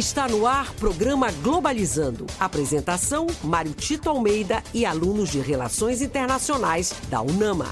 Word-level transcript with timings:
Está 0.00 0.26
no 0.26 0.46
ar 0.46 0.72
programa 0.76 1.30
Globalizando. 1.42 2.24
Apresentação: 2.40 3.26
Mário 3.44 3.74
Tito 3.74 4.08
Almeida 4.08 4.62
e 4.72 4.86
alunos 4.86 5.28
de 5.28 5.40
Relações 5.40 6.00
Internacionais 6.00 6.94
da 7.10 7.20
UNAMA. 7.20 7.66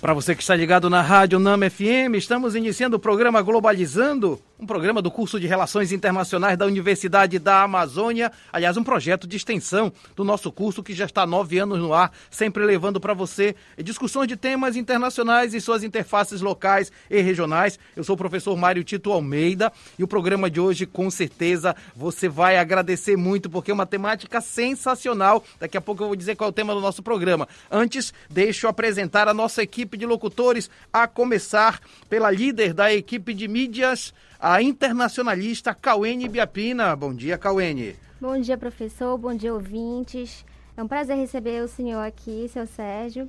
Para 0.00 0.14
você 0.14 0.34
que 0.34 0.40
está 0.40 0.56
ligado 0.56 0.88
na 0.88 1.02
Rádio 1.02 1.38
UNAMA 1.38 1.68
FM, 1.68 2.14
estamos 2.16 2.54
iniciando 2.54 2.96
o 2.96 2.98
programa 2.98 3.42
Globalizando 3.42 4.40
um 4.58 4.66
programa 4.66 5.02
do 5.02 5.10
curso 5.10 5.40
de 5.40 5.46
Relações 5.46 5.90
Internacionais 5.90 6.56
da 6.56 6.64
Universidade 6.64 7.38
da 7.40 7.62
Amazônia, 7.62 8.30
aliás, 8.52 8.76
um 8.76 8.84
projeto 8.84 9.26
de 9.26 9.36
extensão 9.36 9.92
do 10.14 10.22
nosso 10.22 10.50
curso 10.52 10.82
que 10.82 10.94
já 10.94 11.06
está 11.06 11.22
há 11.22 11.26
nove 11.26 11.58
anos 11.58 11.78
no 11.78 11.92
ar, 11.92 12.12
sempre 12.30 12.64
levando 12.64 13.00
para 13.00 13.12
você 13.12 13.56
discussões 13.78 14.28
de 14.28 14.36
temas 14.36 14.76
internacionais 14.76 15.54
e 15.54 15.60
suas 15.60 15.82
interfaces 15.82 16.40
locais 16.40 16.92
e 17.10 17.20
regionais. 17.20 17.78
Eu 17.96 18.04
sou 18.04 18.14
o 18.14 18.18
professor 18.18 18.56
Mário 18.56 18.84
Tito 18.84 19.12
Almeida 19.12 19.72
e 19.98 20.04
o 20.04 20.08
programa 20.08 20.48
de 20.48 20.60
hoje, 20.60 20.86
com 20.86 21.10
certeza, 21.10 21.74
você 21.94 22.28
vai 22.28 22.56
agradecer 22.56 23.16
muito 23.16 23.50
porque 23.50 23.72
é 23.72 23.74
uma 23.74 23.86
temática 23.86 24.40
sensacional. 24.40 25.42
Daqui 25.58 25.76
a 25.76 25.80
pouco 25.80 26.04
eu 26.04 26.08
vou 26.08 26.16
dizer 26.16 26.36
qual 26.36 26.48
é 26.48 26.50
o 26.50 26.54
tema 26.54 26.74
do 26.74 26.80
nosso 26.80 27.02
programa. 27.02 27.48
Antes, 27.70 28.14
deixo 28.30 28.68
apresentar 28.68 29.26
a 29.26 29.34
nossa 29.34 29.62
equipe 29.62 29.96
de 29.96 30.06
locutores, 30.06 30.70
a 30.92 31.08
começar 31.08 31.80
pela 32.08 32.30
líder 32.30 32.72
da 32.72 32.94
equipe 32.94 33.34
de 33.34 33.48
mídias 33.48 34.14
a 34.44 34.60
internacionalista 34.60 35.72
Cauene 35.74 36.28
Biapina. 36.28 36.94
Bom 36.94 37.14
dia, 37.14 37.38
Cauene. 37.38 37.96
Bom 38.20 38.38
dia, 38.38 38.58
professor. 38.58 39.16
Bom 39.16 39.34
dia, 39.34 39.54
ouvintes. 39.54 40.44
É 40.76 40.82
um 40.82 40.86
prazer 40.86 41.16
receber 41.16 41.64
o 41.64 41.68
senhor 41.68 42.02
aqui, 42.02 42.46
seu 42.52 42.66
Sérgio. 42.66 43.26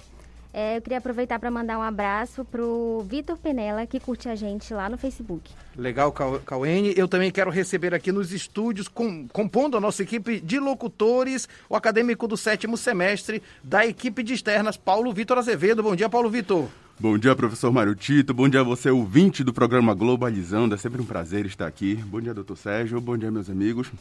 É, 0.54 0.76
eu 0.76 0.82
queria 0.82 0.98
aproveitar 0.98 1.40
para 1.40 1.50
mandar 1.50 1.78
um 1.78 1.82
abraço 1.82 2.44
para 2.44 2.62
o 2.62 3.06
Vitor 3.10 3.38
Penela, 3.38 3.86
que 3.86 3.98
curte 3.98 4.28
a 4.28 4.36
gente 4.36 4.74
lá 4.74 4.90
no 4.90 4.98
Facebook. 4.98 5.50
Legal, 5.78 6.12
Cauene. 6.12 6.94
Eu 6.98 7.08
também 7.08 7.32
quero 7.32 7.50
receber 7.50 7.94
aqui 7.94 8.12
nos 8.12 8.34
estúdios, 8.34 8.90
com, 8.90 9.26
compondo 9.30 9.78
a 9.78 9.82
nossa 9.82 10.04
equipe 10.04 10.42
de 10.42 10.60
locutores, 10.60 11.48
o 11.70 11.78
acadêmico 11.78 12.28
do 12.28 12.36
sétimo 12.36 12.76
semestre 12.76 13.42
da 13.64 13.86
equipe 13.86 14.22
de 14.22 14.34
externas, 14.34 14.76
Paulo 14.76 15.14
Vitor 15.14 15.38
Azevedo. 15.38 15.82
Bom 15.82 15.96
dia, 15.96 16.10
Paulo 16.10 16.30
Vitor. 16.30 16.68
Bom 16.98 17.18
dia, 17.18 17.36
professor 17.36 17.74
Mário 17.74 17.94
Tito. 17.94 18.34
Bom 18.34 18.48
dia 18.48 18.62
a 18.62 18.64
você, 18.64 18.90
ouvinte 18.90 19.44
do 19.44 19.52
programa 19.52 19.94
Globalizando. 19.94 20.74
É 20.74 20.78
sempre 20.78 21.02
um 21.02 21.06
prazer 21.06 21.46
estar 21.46 21.68
aqui. 21.68 21.96
Bom 21.96 22.22
dia, 22.22 22.34
doutor 22.34 22.56
Sérgio. 22.56 23.02
Bom 23.02 23.18
dia, 23.18 23.30
meus 23.30 23.50
amigos 23.50 23.92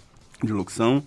de 0.41 0.53
locução. 0.53 1.03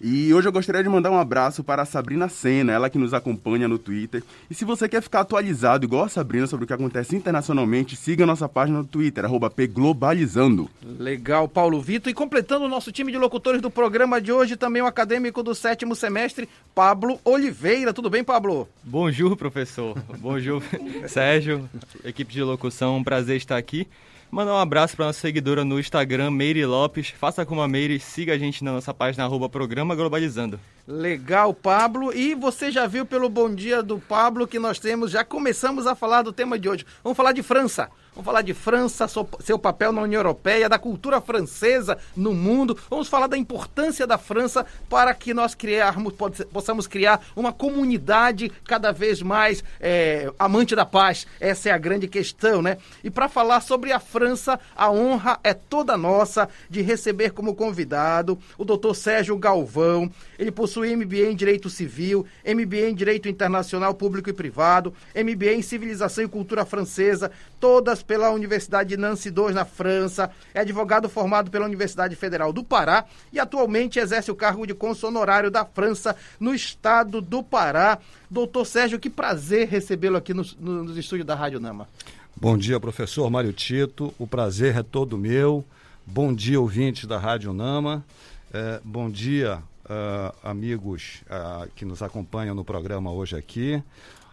E 0.00 0.34
hoje 0.34 0.48
eu 0.48 0.52
gostaria 0.52 0.82
de 0.82 0.88
mandar 0.88 1.10
um 1.10 1.18
abraço 1.18 1.62
para 1.64 1.82
a 1.82 1.86
Sabrina 1.86 2.28
Sena, 2.28 2.72
ela 2.72 2.90
que 2.90 2.98
nos 2.98 3.14
acompanha 3.14 3.68
no 3.68 3.78
Twitter. 3.78 4.22
E 4.50 4.54
se 4.54 4.64
você 4.64 4.88
quer 4.88 5.00
ficar 5.00 5.20
atualizado, 5.20 5.84
igual 5.84 6.04
a 6.04 6.08
Sabrina, 6.08 6.46
sobre 6.46 6.64
o 6.64 6.66
que 6.66 6.72
acontece 6.72 7.16
internacionalmente, 7.16 7.96
siga 7.96 8.24
a 8.24 8.26
nossa 8.26 8.48
página 8.48 8.78
no 8.78 8.84
Twitter, 8.84 9.24
arroba 9.24 9.48
pglobalizando. 9.48 10.68
Legal, 10.98 11.48
Paulo 11.48 11.80
Vitor. 11.80 12.10
E 12.10 12.14
completando 12.14 12.66
o 12.66 12.68
nosso 12.68 12.92
time 12.92 13.12
de 13.12 13.18
locutores 13.18 13.62
do 13.62 13.70
programa 13.70 14.20
de 14.20 14.32
hoje, 14.32 14.56
também 14.56 14.82
o 14.82 14.86
acadêmico 14.86 15.42
do 15.42 15.54
sétimo 15.54 15.94
semestre, 15.94 16.48
Pablo 16.74 17.18
Oliveira. 17.24 17.92
Tudo 17.92 18.10
bem, 18.10 18.22
Pablo? 18.24 18.68
Bonjour, 18.82 19.36
professor. 19.36 19.96
Bonjour, 20.18 20.62
Sérgio, 21.08 21.68
equipe 22.04 22.32
de 22.32 22.42
locução. 22.42 22.98
Um 22.98 23.04
prazer 23.04 23.36
estar 23.36 23.56
aqui. 23.56 23.86
Mandar 24.34 24.54
um 24.54 24.58
abraço 24.58 24.96
para 24.96 25.06
nossa 25.06 25.20
seguidora 25.20 25.64
no 25.64 25.78
Instagram, 25.78 26.28
Meire 26.28 26.66
Lopes. 26.66 27.10
Faça 27.10 27.46
como 27.46 27.62
a 27.62 27.68
Meire, 27.68 28.00
siga 28.00 28.32
a 28.32 28.36
gente 28.36 28.64
na 28.64 28.72
nossa 28.72 28.92
página 28.92 29.22
arroba 29.22 29.48
Programa 29.48 29.94
Globalizando. 29.94 30.58
Legal, 30.88 31.54
Pablo. 31.54 32.12
E 32.12 32.34
você 32.34 32.68
já 32.68 32.84
viu 32.84 33.06
pelo 33.06 33.28
Bom 33.28 33.54
Dia 33.54 33.80
do 33.80 33.96
Pablo 33.96 34.48
que 34.48 34.58
nós 34.58 34.80
temos, 34.80 35.12
já 35.12 35.24
começamos 35.24 35.86
a 35.86 35.94
falar 35.94 36.22
do 36.22 36.32
tema 36.32 36.58
de 36.58 36.68
hoje. 36.68 36.84
Vamos 37.04 37.16
falar 37.16 37.30
de 37.30 37.44
França. 37.44 37.88
Vamos 38.14 38.26
falar 38.26 38.42
de 38.42 38.54
França, 38.54 39.08
seu 39.40 39.58
papel 39.58 39.92
na 39.92 40.02
União 40.02 40.20
Europeia, 40.20 40.68
da 40.68 40.78
cultura 40.78 41.20
francesa 41.20 41.98
no 42.14 42.32
mundo. 42.32 42.78
Vamos 42.88 43.08
falar 43.08 43.26
da 43.26 43.36
importância 43.36 44.06
da 44.06 44.16
França 44.16 44.64
para 44.88 45.12
que 45.12 45.34
nós 45.34 45.52
criarmos, 45.52 46.14
possamos 46.52 46.86
criar 46.86 47.26
uma 47.34 47.52
comunidade 47.52 48.52
cada 48.66 48.92
vez 48.92 49.20
mais 49.20 49.64
é, 49.80 50.32
amante 50.38 50.76
da 50.76 50.86
paz. 50.86 51.26
Essa 51.40 51.70
é 51.70 51.72
a 51.72 51.78
grande 51.78 52.06
questão, 52.06 52.62
né? 52.62 52.78
E 53.02 53.10
para 53.10 53.28
falar 53.28 53.60
sobre 53.60 53.90
a 53.90 53.98
França, 53.98 54.60
a 54.76 54.92
honra 54.92 55.40
é 55.42 55.52
toda 55.52 55.96
nossa 55.96 56.48
de 56.70 56.82
receber 56.82 57.30
como 57.30 57.52
convidado 57.52 58.38
o 58.56 58.64
doutor 58.64 58.94
Sérgio 58.94 59.36
Galvão. 59.36 60.08
Ele 60.38 60.52
possui 60.52 60.94
MBA 60.94 61.32
em 61.32 61.36
Direito 61.36 61.68
Civil, 61.68 62.24
MBA 62.46 62.90
em 62.90 62.94
Direito 62.94 63.28
Internacional 63.28 63.92
Público 63.92 64.30
e 64.30 64.32
Privado, 64.32 64.94
MBA 65.16 65.54
em 65.54 65.62
Civilização 65.62 66.22
e 66.22 66.28
Cultura 66.28 66.64
Francesa, 66.64 67.32
todas 67.58 68.03
pela 68.06 68.30
Universidade 68.30 68.90
de 68.90 68.96
Nancy 68.96 69.28
II, 69.28 69.52
na 69.52 69.64
França, 69.64 70.30
é 70.52 70.60
advogado 70.60 71.08
formado 71.08 71.50
pela 71.50 71.64
Universidade 71.64 72.14
Federal 72.16 72.52
do 72.52 72.62
Pará 72.62 73.04
e 73.32 73.38
atualmente 73.38 73.98
exerce 73.98 74.30
o 74.30 74.34
cargo 74.34 74.66
de 74.66 74.74
cônsul 74.74 75.08
honorário 75.08 75.50
da 75.50 75.64
França 75.64 76.16
no 76.38 76.54
estado 76.54 77.20
do 77.20 77.42
Pará. 77.42 77.98
Doutor 78.30 78.64
Sérgio, 78.64 78.98
que 78.98 79.10
prazer 79.10 79.68
recebê-lo 79.68 80.16
aqui 80.16 80.34
nos, 80.34 80.56
nos 80.56 80.96
estúdios 80.96 81.26
da 81.26 81.34
Rádio 81.34 81.60
Nama. 81.60 81.88
Bom 82.36 82.58
dia, 82.58 82.80
professor 82.80 83.30
Mário 83.30 83.52
Tito. 83.52 84.12
O 84.18 84.26
prazer 84.26 84.76
é 84.76 84.82
todo 84.82 85.16
meu. 85.16 85.64
Bom 86.06 86.34
dia, 86.34 86.60
ouvintes 86.60 87.06
da 87.06 87.18
Rádio 87.18 87.52
Nama. 87.52 88.04
É, 88.52 88.80
bom 88.84 89.10
dia, 89.10 89.62
uh, 89.84 90.36
amigos 90.42 91.22
uh, 91.26 91.68
que 91.74 91.84
nos 91.84 92.02
acompanham 92.02 92.54
no 92.54 92.64
programa 92.64 93.10
hoje 93.10 93.36
aqui. 93.36 93.82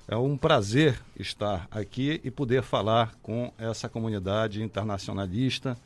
É 0.07 0.16
um 0.16 0.35
prazer 0.35 1.00
estar 1.17 1.67
aqui 1.72 2.19
e 2.23 2.31
poder 2.31 2.63
falar 2.63 3.13
com 3.22 3.51
essa 3.57 3.88
comunidade 3.88 4.62
internacionalista 4.62 5.78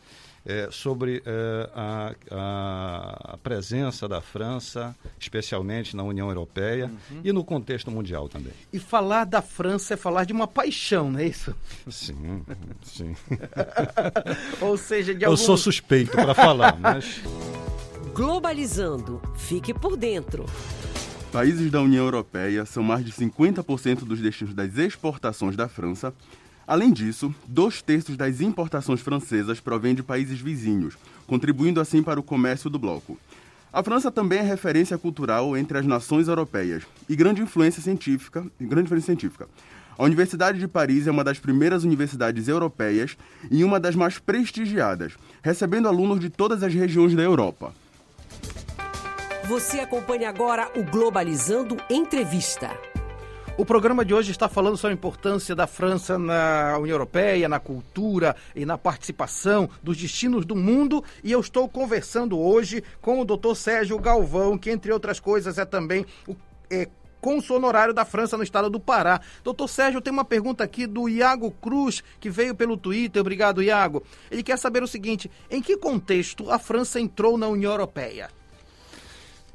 é, 0.45 0.69
sobre 0.71 1.23
é, 1.25 1.69
a, 1.73 3.33
a, 3.33 3.37
presença 3.37 4.07
da 4.07 4.21
França, 4.21 4.95
especialmente 5.19 5.95
na 5.95 6.03
União 6.03 6.29
Europeia 6.29 6.91
uhum. 7.09 7.21
e 7.23 7.31
no 7.33 7.43
contexto 7.43 7.89
mundial 7.89 8.29
também. 8.29 8.53
E 8.71 8.77
falar 8.77 9.25
da 9.25 9.41
França 9.41 9.95
é 9.95 9.97
falar 9.97 10.23
de 10.23 10.33
uma 10.33 10.47
paixão, 10.47 11.11
não 11.11 11.19
é 11.19 11.25
isso? 11.25 11.55
Sim, 11.89 12.45
sim. 12.83 13.15
Ou 14.61 14.77
seja, 14.77 15.15
de 15.15 15.23
Eu 15.23 15.31
algum... 15.31 15.43
sou 15.43 15.57
suspeito 15.57 16.11
para 16.11 16.35
falar, 16.35 16.77
mas. 16.79 17.21
Globalizando. 18.13 19.19
Fique 19.35 19.73
por 19.73 19.97
dentro. 19.97 20.45
Países 21.35 21.69
da 21.69 21.81
União 21.81 22.05
Europeia 22.05 22.65
são 22.65 22.81
mais 22.81 23.03
de 23.03 23.11
50% 23.11 24.05
dos 24.05 24.21
destinos 24.21 24.53
das 24.53 24.77
exportações 24.77 25.57
da 25.57 25.67
França. 25.67 26.13
Além 26.65 26.93
disso, 26.93 27.35
dois 27.45 27.81
terços 27.81 28.15
das 28.15 28.39
importações 28.39 29.01
francesas 29.01 29.59
provêm 29.59 29.93
de 29.93 30.01
países 30.01 30.39
vizinhos, 30.39 30.97
contribuindo 31.27 31.81
assim 31.81 32.01
para 32.01 32.17
o 32.17 32.23
comércio 32.23 32.69
do 32.69 32.79
bloco. 32.79 33.19
A 33.73 33.83
França 33.83 34.09
também 34.09 34.39
é 34.39 34.43
referência 34.43 34.97
cultural 34.97 35.57
entre 35.57 35.77
as 35.77 35.85
nações 35.85 36.29
europeias 36.29 36.83
e 37.09 37.17
grande 37.17 37.41
influência 37.41 37.81
científica. 37.81 38.45
Grande 38.57 38.85
influência 38.85 39.07
científica. 39.07 39.49
A 39.97 40.05
Universidade 40.05 40.57
de 40.57 40.69
Paris 40.69 41.05
é 41.05 41.11
uma 41.11 41.23
das 41.25 41.37
primeiras 41.37 41.83
universidades 41.83 42.47
europeias 42.47 43.17
e 43.51 43.61
uma 43.61 43.77
das 43.77 43.93
mais 43.93 44.17
prestigiadas, 44.17 45.17
recebendo 45.43 45.89
alunos 45.89 46.21
de 46.21 46.29
todas 46.29 46.63
as 46.63 46.73
regiões 46.73 47.13
da 47.13 47.23
Europa. 47.23 47.73
Você 49.47 49.79
acompanha 49.79 50.27
agora 50.27 50.71
o 50.75 50.81
Globalizando 50.81 51.77
Entrevista. 51.87 52.75
O 53.55 53.63
programa 53.63 54.03
de 54.03 54.11
hoje 54.11 54.31
está 54.31 54.49
falando 54.49 54.75
sobre 54.75 54.93
a 54.93 54.97
importância 54.97 55.55
da 55.55 55.67
França 55.67 56.17
na 56.17 56.79
União 56.79 56.95
Europeia, 56.95 57.47
na 57.47 57.59
cultura 57.59 58.35
e 58.55 58.65
na 58.65 58.75
participação 58.75 59.69
dos 59.83 59.97
destinos 59.97 60.47
do 60.47 60.55
mundo. 60.55 61.03
E 61.23 61.31
eu 61.31 61.39
estou 61.39 61.69
conversando 61.69 62.39
hoje 62.39 62.83
com 62.99 63.19
o 63.19 63.25
Dr. 63.25 63.53
Sérgio 63.53 63.99
Galvão, 63.99 64.57
que, 64.57 64.71
entre 64.71 64.91
outras 64.91 65.19
coisas, 65.19 65.59
é 65.59 65.65
também 65.65 66.07
o 66.27 66.35
é, 66.71 66.87
honorário 67.51 67.93
da 67.93 68.03
França 68.03 68.35
no 68.37 68.43
estado 68.43 68.67
do 68.67 68.79
Pará. 68.79 69.21
Doutor 69.43 69.67
Sérgio, 69.67 70.01
tem 70.01 70.11
uma 70.11 70.25
pergunta 70.25 70.63
aqui 70.63 70.87
do 70.87 71.07
Iago 71.07 71.51
Cruz, 71.51 72.03
que 72.19 72.31
veio 72.31 72.55
pelo 72.55 72.75
Twitter. 72.75 73.21
Obrigado, 73.21 73.61
Iago. 73.61 74.01
Ele 74.31 74.41
quer 74.41 74.57
saber 74.57 74.81
o 74.81 74.87
seguinte: 74.87 75.29
em 75.51 75.61
que 75.61 75.77
contexto 75.77 76.49
a 76.49 76.57
França 76.57 76.99
entrou 76.99 77.37
na 77.37 77.47
União 77.47 77.71
Europeia? 77.71 78.27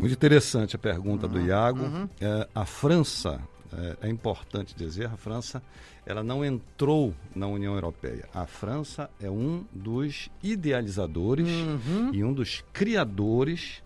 Muito 0.00 0.14
interessante 0.14 0.76
a 0.76 0.78
pergunta 0.78 1.26
uhum, 1.26 1.32
do 1.32 1.40
Iago. 1.42 1.82
Uhum. 1.82 2.08
É, 2.20 2.48
a 2.54 2.64
França, 2.64 3.38
é, 3.72 4.06
é, 4.06 4.08
importante 4.08 4.74
dizer, 4.74 5.06
a 5.06 5.16
França, 5.16 5.62
ela 6.06 6.22
não 6.22 6.42
entrou 6.42 7.14
na 7.34 7.46
União 7.46 7.74
Europeia. 7.74 8.26
A 8.34 8.46
França 8.46 9.10
é 9.20 9.30
um 9.30 9.62
dos 9.70 10.30
idealizadores 10.42 11.48
uhum. 11.48 12.10
e 12.14 12.24
um 12.24 12.32
dos 12.32 12.64
criadores 12.72 13.82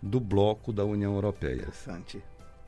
do 0.00 0.18
bloco 0.18 0.72
da 0.72 0.84
União 0.84 1.14
Europeia. 1.14 1.62
Interessante. 1.62 2.22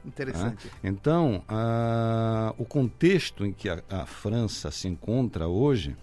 Interessante. 0.05 0.69
Ah, 0.71 0.79
então, 0.83 1.43
a, 1.49 2.55
o 2.59 2.65
contexto 2.67 3.47
em 3.47 3.53
que 3.53 3.69
a, 3.69 3.83
a, 3.89 4.07
França 4.07 4.71
se 4.71 4.89
encontra 4.89 5.47
hoje 5.47 5.97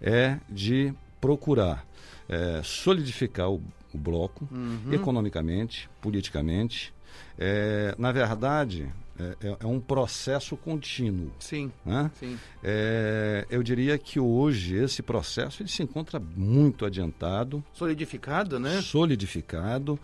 é 0.00 0.38
de 0.48 0.92
procurar 1.20 1.84
é, 2.28 2.60
solidificar 2.62 3.50
o 3.50 3.62
o 3.94 3.98
bloco, 3.98 4.48
uhum. 4.50 4.92
economicamente, 4.92 5.88
politicamente. 6.00 6.92
É, 7.38 7.94
na 7.96 8.10
verdade, 8.10 8.92
é, 9.18 9.36
é, 9.48 9.56
é 9.60 9.66
um 9.66 9.78
processo 9.78 10.56
contínuo. 10.56 11.30
Sim. 11.38 11.70
Né? 11.84 12.10
Sim. 12.18 12.38
É, 12.62 13.46
eu 13.48 13.62
diria 13.62 13.96
que 13.96 14.18
hoje 14.18 14.76
esse 14.76 15.02
processo 15.02 15.62
ele 15.62 15.68
se 15.68 15.82
encontra 15.82 16.18
muito 16.18 16.84
adiantado, 16.84 17.62
Solidificado, 17.72 18.58
né? 18.58 18.82
solidificado. 18.82 19.98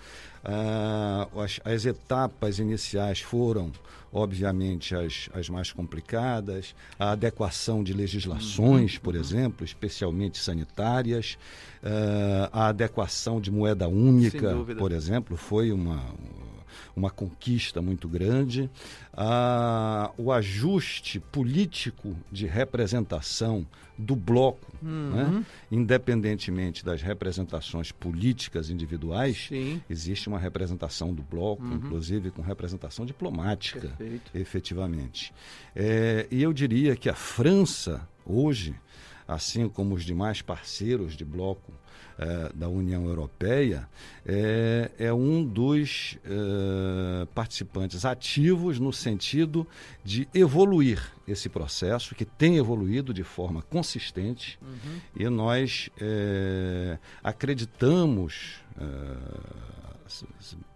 Ah, 0.45 1.29
as, 1.37 1.61
as 1.65 1.85
etapas 1.85 2.59
iniciais 2.59 3.21
foram, 3.21 3.71
obviamente, 4.13 4.95
as, 4.95 5.29
as 5.35 5.49
mais 5.51 5.71
complicadas, 5.73 6.75
a 6.99 7.11
adequação 7.11 7.85
de 7.85 7.93
legislações, 7.93 8.97
por 8.97 9.15
exemplo, 9.15 9.65
especialmente 9.65 10.39
sanitárias, 10.39 11.37
ah, 11.83 12.49
a 12.53 12.67
adequação 12.69 13.41
de 13.41 13.51
moeda 13.51 13.89
única, 13.89 14.55
por 14.79 14.93
exemplo, 14.93 15.37
foi 15.37 15.73
uma, 15.73 16.03
uma 16.95 17.11
conquista 17.11 17.81
muito 17.81 18.09
grande. 18.09 18.71
Ah, 19.13 20.11
o 20.17 20.33
ajuste 20.33 21.21
político 21.21 22.17
de 22.31 22.47
representação 22.47 23.67
do 24.01 24.17
bloco, 24.17 24.73
né? 24.83 25.45
independentemente 25.71 26.85
das 26.85 27.03
representações 27.03 27.93
políticas 27.93 28.71
individuais, 28.71 29.47
Sim. 29.49 29.83
existe 29.91 30.29
uma 30.29 30.39
representação 30.39 31.13
do 31.13 31.23
bloco, 31.23 31.63
inclusive 31.67 32.31
com 32.31 32.41
representação 32.41 33.05
diplomática, 33.05 33.89
Perfeito. 33.89 34.31
efetivamente. 34.35 35.33
É, 35.77 36.27
e 36.31 36.43
eu 36.43 36.53
diria 36.53 36.97
que 36.97 37.09
a 37.11 37.15
França, 37.15 38.09
hoje, 38.25 38.75
assim 39.29 39.69
como 39.69 39.95
os 39.95 40.05
demais 40.05 40.41
parceiros 40.41 41.15
de 41.15 41.25
bloco 41.25 41.73
eh, 42.23 42.51
da 42.55 42.69
União 42.69 43.07
Europeia, 43.07 43.89
é, 44.27 44.91
é 44.99 45.11
um 45.11 45.43
dos 45.43 46.19
eh, 46.23 47.27
participantes 47.35 48.05
ativos 48.05 48.79
no 48.79 48.93
sentido 48.93 49.67
de 50.05 50.29
evoluir 50.35 51.01
esse 51.27 51.49
processo, 51.49 52.15
que 52.15 52.27
tem 52.27 52.59
evoluído 52.59 53.15
de 53.15 53.25
forma 53.25 53.63
consistente, 53.63 54.59
e 55.17 55.27
nós 55.31 55.89
acreditamos 57.25 58.57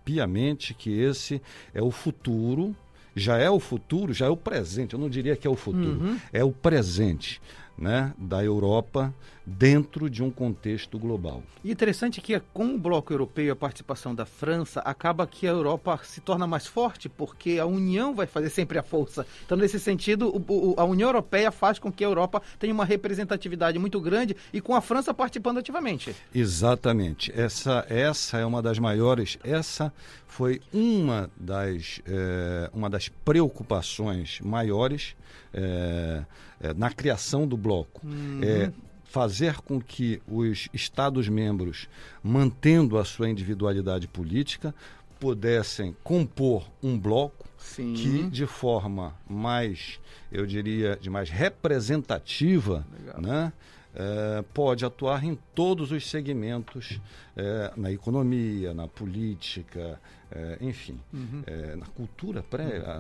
piamente 0.03 0.73
que 0.73 0.99
esse 0.99 1.43
é 1.75 1.83
o 1.83 1.91
futuro, 1.91 2.75
já 3.15 3.37
é 3.37 3.51
o 3.51 3.61
futuro, 3.61 4.15
já 4.15 4.27
é 4.27 4.31
o 4.31 4.37
presente. 4.37 4.95
Eu 4.95 4.99
não 4.99 5.11
diria 5.11 5.37
que 5.37 5.47
é 5.47 5.51
o 5.51 5.57
futuro, 5.57 6.19
é 6.33 6.43
o 6.43 6.53
presente 6.53 7.39
né, 7.77 8.15
da 8.17 8.43
Europa 8.43 9.13
dentro 9.47 10.09
de 10.09 10.23
um 10.23 10.31
contexto 10.31 10.99
global. 10.99 11.43
E 11.63 11.71
interessante 11.71 12.21
que 12.21 12.39
com 12.53 12.75
o 12.75 12.79
bloco 12.79 13.13
europeu 13.13 13.45
e 13.47 13.51
a 13.51 13.57
participação 13.57 14.15
da 14.15 14.25
França, 14.25 14.81
acaba 14.81 15.27
que 15.27 15.47
a 15.47 15.51
Europa 15.51 16.01
se 16.03 16.21
torna 16.21 16.47
mais 16.47 16.67
forte, 16.67 17.09
porque 17.09 17.59
a 17.59 17.67
União 17.67 18.15
vai 18.15 18.27
fazer 18.27 18.49
sempre 18.51 18.79
a 18.79 18.83
força. 18.83 19.27
Então, 19.45 19.57
nesse 19.57 19.79
sentido, 19.79 20.29
o- 20.49 20.73
o- 20.73 20.75
a 20.79 20.85
União 20.85 21.09
Europeia 21.09 21.51
faz 21.53 21.79
com 21.79 21.93
que 21.93 22.03
a 22.05 22.07
Europa 22.07 22.41
tenha 22.59 22.73
uma 22.73 22.85
representatividade 22.85 23.79
muito 23.79 24.01
grande 24.01 24.35
e 24.53 24.61
com 24.61 24.75
a 24.75 24.81
França 24.81 25.13
participando 25.13 25.59
ativamente. 25.59 26.15
Exatamente. 26.35 27.33
Essa, 27.39 27.85
essa 27.89 28.39
é 28.39 28.47
uma 28.47 28.63
das 28.63 28.79
maiores. 28.79 29.39
Essa 29.45 29.93
foi 30.27 30.61
uma 30.73 31.31
das, 31.37 32.01
eh, 32.07 32.71
uma 32.73 32.89
das 32.91 33.09
preocupações 33.09 34.41
maiores 34.41 35.15
eh, 35.53 36.25
eh, 36.61 36.75
na 36.75 36.91
criação 36.91 37.47
do 37.47 37.57
bloco. 37.57 38.01
É 38.43 38.73
fazer 39.19 39.61
com 39.61 39.81
que 39.81 40.21
os 40.27 40.69
Estados-membros, 40.75 41.89
mantendo 42.21 42.99
a 42.99 43.05
sua 43.05 43.29
individualidade 43.29 44.09
política, 44.09 44.75
pudessem 45.21 45.95
compor 46.03 46.69
um 46.83 46.99
bloco 46.99 47.47
Sim. 47.57 47.95
que 47.95 48.25
de 48.25 48.45
forma 48.45 49.15
mais, 49.31 50.01
eu 50.33 50.45
diria, 50.45 50.99
de 51.01 51.09
mais 51.11 51.31
representativa, 51.31 52.85
Legal. 52.99 53.21
né, 53.21 53.53
eh, 53.95 54.45
pode 54.53 54.85
atuar 54.85 55.23
em 55.25 55.39
todos 55.55 55.93
os 55.93 56.11
segmentos, 56.11 57.01
eh, 57.37 57.73
na 57.77 57.93
economia, 57.93 58.75
na 58.75 58.89
política, 58.89 60.01
eh, 60.33 60.59
enfim, 60.61 60.99
eh, 61.47 61.77
na 61.77 61.87
cultura, 61.87 62.43
pré, 62.43 62.83
a, 62.85 62.91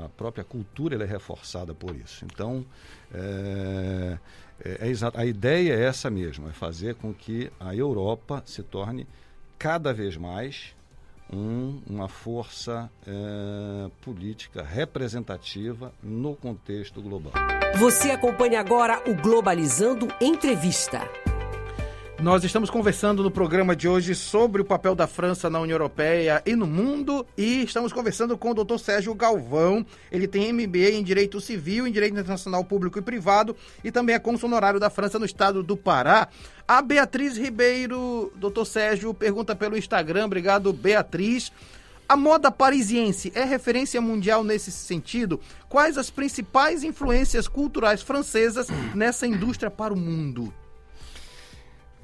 a- 0.00 0.04
a 0.06 0.08
própria 0.08 0.42
cultura 0.42 1.00
é 1.00 1.06
reforçada 1.06 1.72
por 1.72 1.94
isso. 1.94 2.24
Então, 2.24 2.66
é, 4.64 4.86
é 4.86 4.88
exa- 4.88 5.12
a 5.14 5.24
ideia 5.24 5.72
é 5.74 5.84
essa 5.84 6.10
mesmo, 6.10 6.48
é 6.48 6.52
fazer 6.52 6.94
com 6.96 7.12
que 7.12 7.50
a 7.60 7.74
Europa 7.74 8.42
se 8.46 8.62
torne 8.62 9.06
cada 9.58 9.92
vez 9.92 10.16
mais 10.16 10.74
um- 11.32 11.80
uma 11.88 12.08
força 12.08 12.88
eh, 13.06 13.90
política 14.02 14.62
representativa 14.62 15.92
no 16.02 16.36
contexto 16.36 17.00
global. 17.02 17.32
Você 17.78 18.10
acompanha 18.10 18.60
agora 18.60 19.02
o 19.10 19.14
Globalizando 19.14 20.06
Entrevista. 20.20 21.00
Nós 22.18 22.42
estamos 22.42 22.70
conversando 22.70 23.22
no 23.22 23.30
programa 23.30 23.76
de 23.76 23.86
hoje 23.86 24.14
sobre 24.14 24.62
o 24.62 24.64
papel 24.64 24.94
da 24.94 25.06
França 25.06 25.50
na 25.50 25.60
União 25.60 25.74
Europeia 25.74 26.42
e 26.46 26.56
no 26.56 26.66
mundo 26.66 27.26
e 27.36 27.62
estamos 27.62 27.92
conversando 27.92 28.38
com 28.38 28.52
o 28.52 28.64
Dr. 28.64 28.78
Sérgio 28.78 29.14
Galvão. 29.14 29.84
Ele 30.10 30.26
tem 30.26 30.50
MBA 30.50 30.92
em 30.92 31.04
Direito 31.04 31.42
Civil, 31.42 31.86
em 31.86 31.92
Direito 31.92 32.14
Internacional 32.14 32.64
Público 32.64 32.98
e 32.98 33.02
Privado 33.02 33.54
e 33.84 33.92
também 33.92 34.14
é 34.14 34.18
cônsul 34.18 34.48
honorário 34.48 34.80
da 34.80 34.88
França 34.88 35.18
no 35.18 35.26
estado 35.26 35.62
do 35.62 35.76
Pará. 35.76 36.28
A 36.66 36.80
Beatriz 36.80 37.36
Ribeiro, 37.36 38.32
Dr. 38.36 38.64
Sérgio, 38.64 39.12
pergunta 39.12 39.54
pelo 39.54 39.76
Instagram. 39.76 40.24
Obrigado, 40.24 40.72
Beatriz. 40.72 41.52
A 42.08 42.16
moda 42.16 42.50
parisiense 42.50 43.30
é 43.34 43.44
referência 43.44 44.00
mundial 44.00 44.42
nesse 44.42 44.72
sentido? 44.72 45.38
Quais 45.68 45.98
as 45.98 46.08
principais 46.08 46.82
influências 46.82 47.46
culturais 47.46 48.00
francesas 48.00 48.68
nessa 48.94 49.26
indústria 49.26 49.70
para 49.70 49.92
o 49.92 49.96
mundo? 49.98 50.52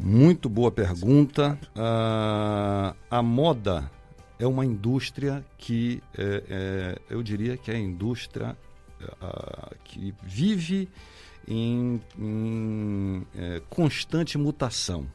Muito 0.04 0.48
boa 0.48 0.72
pergunta. 0.72 1.56
Ah, 1.76 2.92
a 3.08 3.22
moda 3.22 3.88
é 4.36 4.44
uma 4.44 4.66
indústria 4.66 5.44
que 5.56 6.02
é, 6.18 6.42
é, 6.48 6.98
eu 7.08 7.22
diria 7.22 7.56
que 7.56 7.70
é 7.70 7.76
a 7.76 7.78
indústria 7.78 8.56
ah, 9.20 9.70
que 9.84 10.12
vive 10.24 10.88
em, 11.46 12.00
em, 12.18 13.24
é, 13.36 13.62
constante 13.70 14.36
mutação. 14.36 15.06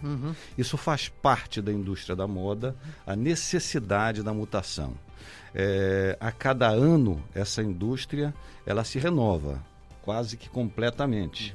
Isso 0.57 0.78
faz 0.78 1.10
parte 1.10 1.62
da 1.62 1.74
indústria 1.74 2.16
da 2.16 2.25
moda, 2.25 2.74
a 3.06 3.13
necessidade 3.13 4.24
da 4.24 4.33
mutação. 4.33 4.94
É, 5.54 6.18
a 6.18 6.31
cada 6.31 6.69
ano 6.69 7.22
essa 7.36 7.62
indústria 7.62 8.33
ela 8.66 8.86
se 8.86 9.00
renova 9.00 9.62
quase 10.01 10.38
que 10.38 10.50
completamente. 10.50 11.54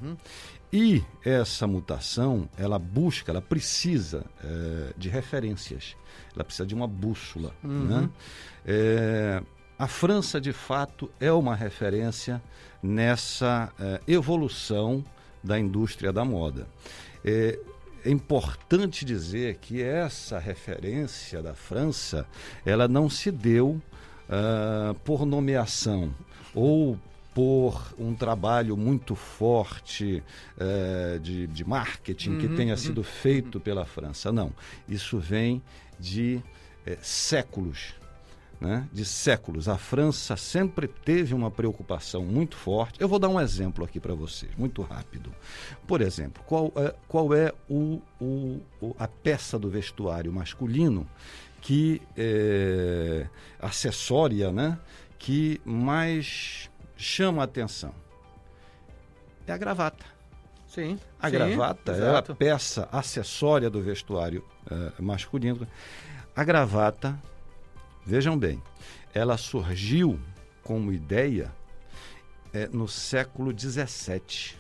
E 0.73 1.05
essa 1.23 1.67
mutação, 1.67 2.49
ela 2.57 2.79
busca, 2.79 3.31
ela 3.31 3.43
precisa 3.43 4.25
eh, 4.43 4.95
de 4.97 5.11
referências, 5.11 5.95
ela 6.35 6.43
precisa 6.43 6.67
de 6.67 6.75
uma 6.75 6.87
bússola. 6.87 7.55
Né? 7.63 8.09
Eh, 8.65 9.43
a 9.79 9.87
França, 9.87 10.41
de 10.41 10.53
fato, 10.53 11.11
é 11.21 11.31
uma 11.31 11.55
referência 11.55 12.43
nessa 12.83 13.71
eh, 13.79 14.01
evolução 14.09 15.05
da 15.45 15.59
indústria 15.59 16.11
da 16.11 16.25
moda. 16.25 16.67
Eh, 17.23 17.59
é 18.05 18.11
importante 18.11 19.05
dizer 19.05 19.59
que 19.59 19.83
essa 19.83 20.39
referência 20.39 21.43
da 21.43 21.55
França, 21.55 22.27
ela 22.65 22.89
não 22.89 23.09
se 23.09 23.31
deu 23.31 23.81
ah, 24.29 24.95
por 25.05 25.27
nomeação 25.27 26.15
ou 26.55 26.99
por 27.35 27.95
um 27.99 28.15
trabalho 28.15 28.77
muito 28.77 29.15
forte 29.15 30.23
eh, 30.59 31.19
de, 31.23 31.47
de 31.47 31.65
marketing 31.65 32.39
que 32.39 32.49
tenha 32.49 32.77
sido 32.77 33.03
feito 33.03 33.59
pela 33.59 33.85
França. 33.87 34.31
Não. 34.31 34.53
Isso 34.89 35.19
vem 35.19 35.63
de 35.99 36.41
eh, 36.87 36.99
séculos. 37.01 37.95
Né? 38.61 38.87
De 38.93 39.05
séculos. 39.05 39.69
A 39.69 39.77
França 39.77 40.37
sempre 40.37 40.87
teve 40.87 41.35
uma 41.35 41.51
preocupação 41.51 42.23
muito 42.25 42.55
forte. 42.57 43.01
Eu 43.01 43.09
vou 43.09 43.19
dar 43.19 43.29
um 43.29 43.41
exemplo 43.41 43.85
aqui 43.85 43.99
para 43.99 44.15
vocês, 44.15 44.53
muito 44.57 44.83
rápido. 44.83 45.35
Por 45.87 46.01
exemplo, 46.01 46.45
qual 46.47 46.71
é, 46.77 46.95
qual 47.09 47.35
é 47.35 47.53
o, 47.69 48.01
o, 48.21 48.61
o- 48.81 48.95
a 48.99 49.09
peça 49.09 49.59
do 49.59 49.69
vestuário 49.69 50.33
masculino 50.33 51.09
que 51.61 52.01
é 52.17 53.27
acessória, 53.59 54.53
né? 54.53 54.79
que 55.19 55.61
mais 55.65 56.69
chama 57.03 57.43
a 57.43 57.45
atenção? 57.45 57.93
É 59.47 59.53
a 59.53 59.59
gravata. 59.59 60.05
Sim. 60.67 60.99
A 61.21 61.29
sim, 61.29 61.33
gravata 61.33 61.93
é 61.93 61.95
a 61.95 61.99
exato. 61.99 62.35
peça 62.35 62.89
acessória 62.91 63.69
do 63.69 63.83
vestuário 63.83 64.45
eh, 64.71 64.93
masculino. 65.01 65.67
A 66.35 66.45
gravata, 66.45 67.19
vejam 68.07 68.39
bem, 68.39 68.63
ela 69.13 69.37
surgiu 69.37 70.19
como 70.63 70.93
ideia 70.93 71.53
eh, 72.55 72.69
no 72.73 72.89
século 72.89 73.53
XVII. 73.59 74.57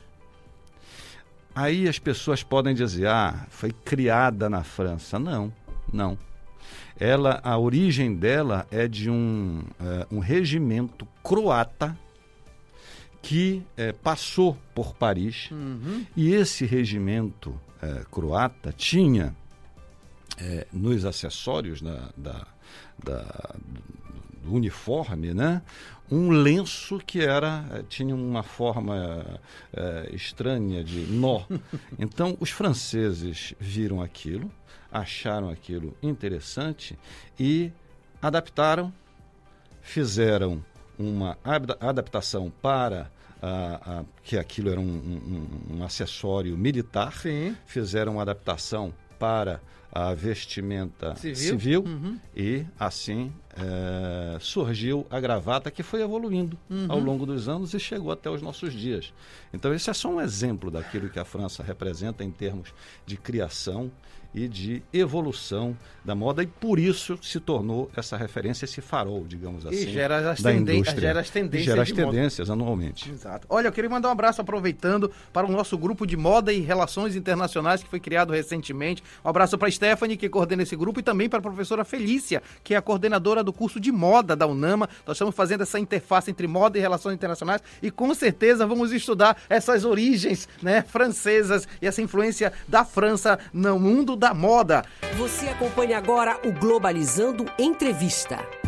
Aí 1.54 1.88
as 1.88 1.98
pessoas 1.98 2.42
podem 2.42 2.74
dizer, 2.74 3.06
ah, 3.06 3.46
foi 3.48 3.72
criada 3.72 4.50
na 4.50 4.64
França. 4.64 5.18
Não, 5.18 5.52
não. 5.92 6.18
Ela, 6.98 7.40
a 7.42 7.58
origem 7.58 8.14
dela 8.14 8.66
é 8.70 8.86
de 8.88 9.10
um, 9.10 9.62
é, 9.80 10.06
um 10.10 10.18
regimento 10.18 11.06
croata 11.22 11.96
que 13.22 13.62
é, 13.76 13.92
passou 13.92 14.58
por 14.74 14.94
Paris 14.94 15.48
Uhum. 15.52 16.04
e 16.16 16.32
esse 16.34 16.66
regimento 16.66 17.58
é, 17.80 18.04
croata 18.10 18.72
tinha 18.76 19.34
é, 20.38 20.66
nos 20.72 21.04
acessórios 21.04 21.80
da, 21.80 22.10
da- 22.16 22.46
da- 23.02 23.54
do 24.42 24.52
uniforme, 24.54 25.32
né, 25.32 25.62
um 26.10 26.30
lenço 26.30 26.98
que 26.98 27.20
era 27.20 27.84
tinha 27.88 28.12
uma 28.14 28.42
forma 28.42 29.24
estranha 30.12 30.82
de 30.82 31.00
nó. 31.06 31.42
Então 31.98 32.36
os 32.40 32.50
franceses 32.50 33.54
viram 33.60 34.02
aquilo, 34.02 34.50
acharam 34.90 35.48
aquilo 35.48 35.96
interessante 36.02 36.98
e 37.38 37.70
adaptaram, 38.20 38.92
fizeram 39.80 40.62
uma 41.02 41.38
ad- 41.44 41.76
adaptação 41.80 42.52
para 42.62 43.10
a- 43.42 44.00
a- 44.00 44.04
que 44.22 44.38
aquilo 44.38 44.70
era 44.70 44.80
um, 44.80 44.84
um- 44.84 45.76
um 45.78 45.84
acessório 45.84 46.56
militar, 46.56 47.12
Sim. 47.14 47.56
fizeram 47.66 48.12
uma 48.12 48.22
adaptação 48.22 48.92
para 49.18 49.60
a 49.92 50.14
vestimenta 50.14 51.14
Civil. 51.16 51.36
civil, 51.36 51.84
Uhum. 51.86 52.18
e 52.34 52.64
assim 52.80 53.30
eh, 53.54 54.38
surgiu 54.40 55.06
a 55.10 55.20
gravata 55.20 55.70
que 55.70 55.82
foi 55.82 56.00
evoluindo 56.00 56.58
Uhum. 56.70 56.86
ao 56.88 56.98
longo 56.98 57.26
dos 57.26 57.48
anos 57.48 57.74
e 57.74 57.78
chegou 57.80 58.10
até 58.10 58.30
os 58.30 58.40
nossos 58.40 58.72
dias. 58.72 59.12
Então 59.52 59.74
esse 59.74 59.90
é 59.90 59.92
só 59.92 60.08
um 60.08 60.20
exemplo 60.20 60.70
daquilo 60.70 61.10
que 61.10 61.18
a 61.18 61.24
França 61.24 61.62
representa 61.62 62.24
em 62.24 62.30
termos 62.30 62.72
de 63.04 63.16
criação 63.18 63.90
e 64.34 64.48
de 64.48 64.82
evolução 64.94 65.76
da 66.02 66.14
moda 66.14 66.42
e 66.42 66.46
por 66.46 66.78
isso 66.78 67.18
se 67.20 67.38
tornou 67.38 67.90
essa 67.94 68.16
referência, 68.16 68.64
esse 68.64 68.80
farol, 68.80 69.26
digamos 69.28 69.66
assim, 69.66 69.90
gera 69.90 70.30
as 70.30 70.40
da 70.40 70.54
indústria. 70.54 70.98
gera 71.02 71.20
as 71.20 71.28
tendências 71.28 71.62
E 71.62 71.64
gera 71.66 71.82
as 71.82 71.88
de 71.88 71.94
moda. 71.94 72.06
tendências 72.06 72.48
anualmente. 72.48 73.10
Exato. 73.10 73.46
Olha, 73.50 73.68
eu 73.68 73.72
queria 73.72 73.90
mandar 73.90 74.08
um 74.08 74.12
abraço 74.12 74.40
aproveitando 74.40 75.10
para 75.34 75.46
o 75.46 75.52
nosso 75.52 75.76
grupo 75.76 76.06
de 76.06 76.16
moda 76.16 76.50
e 76.50 76.60
relações 76.60 77.14
internacionais 77.14 77.82
que 77.82 77.90
foi 77.90 78.00
criado 78.00 78.32
recentemente. 78.32 79.02
Um 79.22 79.28
abraço 79.28 79.58
para 79.58 79.66
a 79.66 79.68
Stephanie, 79.82 80.16
que 80.16 80.28
coordena 80.28 80.62
esse 80.62 80.76
grupo, 80.76 81.00
e 81.00 81.02
também 81.02 81.28
para 81.28 81.40
a 81.40 81.42
professora 81.42 81.84
Felícia, 81.84 82.40
que 82.62 82.72
é 82.72 82.76
a 82.76 82.82
coordenadora 82.82 83.42
do 83.42 83.52
curso 83.52 83.80
de 83.80 83.90
moda 83.90 84.36
da 84.36 84.46
UNAMA. 84.46 84.88
Nós 85.04 85.16
estamos 85.16 85.34
fazendo 85.34 85.62
essa 85.62 85.76
interface 85.76 86.30
entre 86.30 86.46
moda 86.46 86.78
e 86.78 86.80
relações 86.80 87.14
internacionais 87.14 87.60
e 87.82 87.90
com 87.90 88.14
certeza 88.14 88.64
vamos 88.64 88.92
estudar 88.92 89.36
essas 89.50 89.84
origens 89.84 90.48
né, 90.62 90.82
francesas 90.82 91.66
e 91.80 91.86
essa 91.88 92.00
influência 92.00 92.52
da 92.68 92.84
França 92.84 93.40
no 93.52 93.76
mundo 93.76 94.14
da 94.14 94.32
moda. 94.32 94.84
Você 95.16 95.48
acompanha 95.48 95.98
agora 95.98 96.38
o 96.44 96.52
Globalizando 96.52 97.44
Entrevista. 97.58 98.61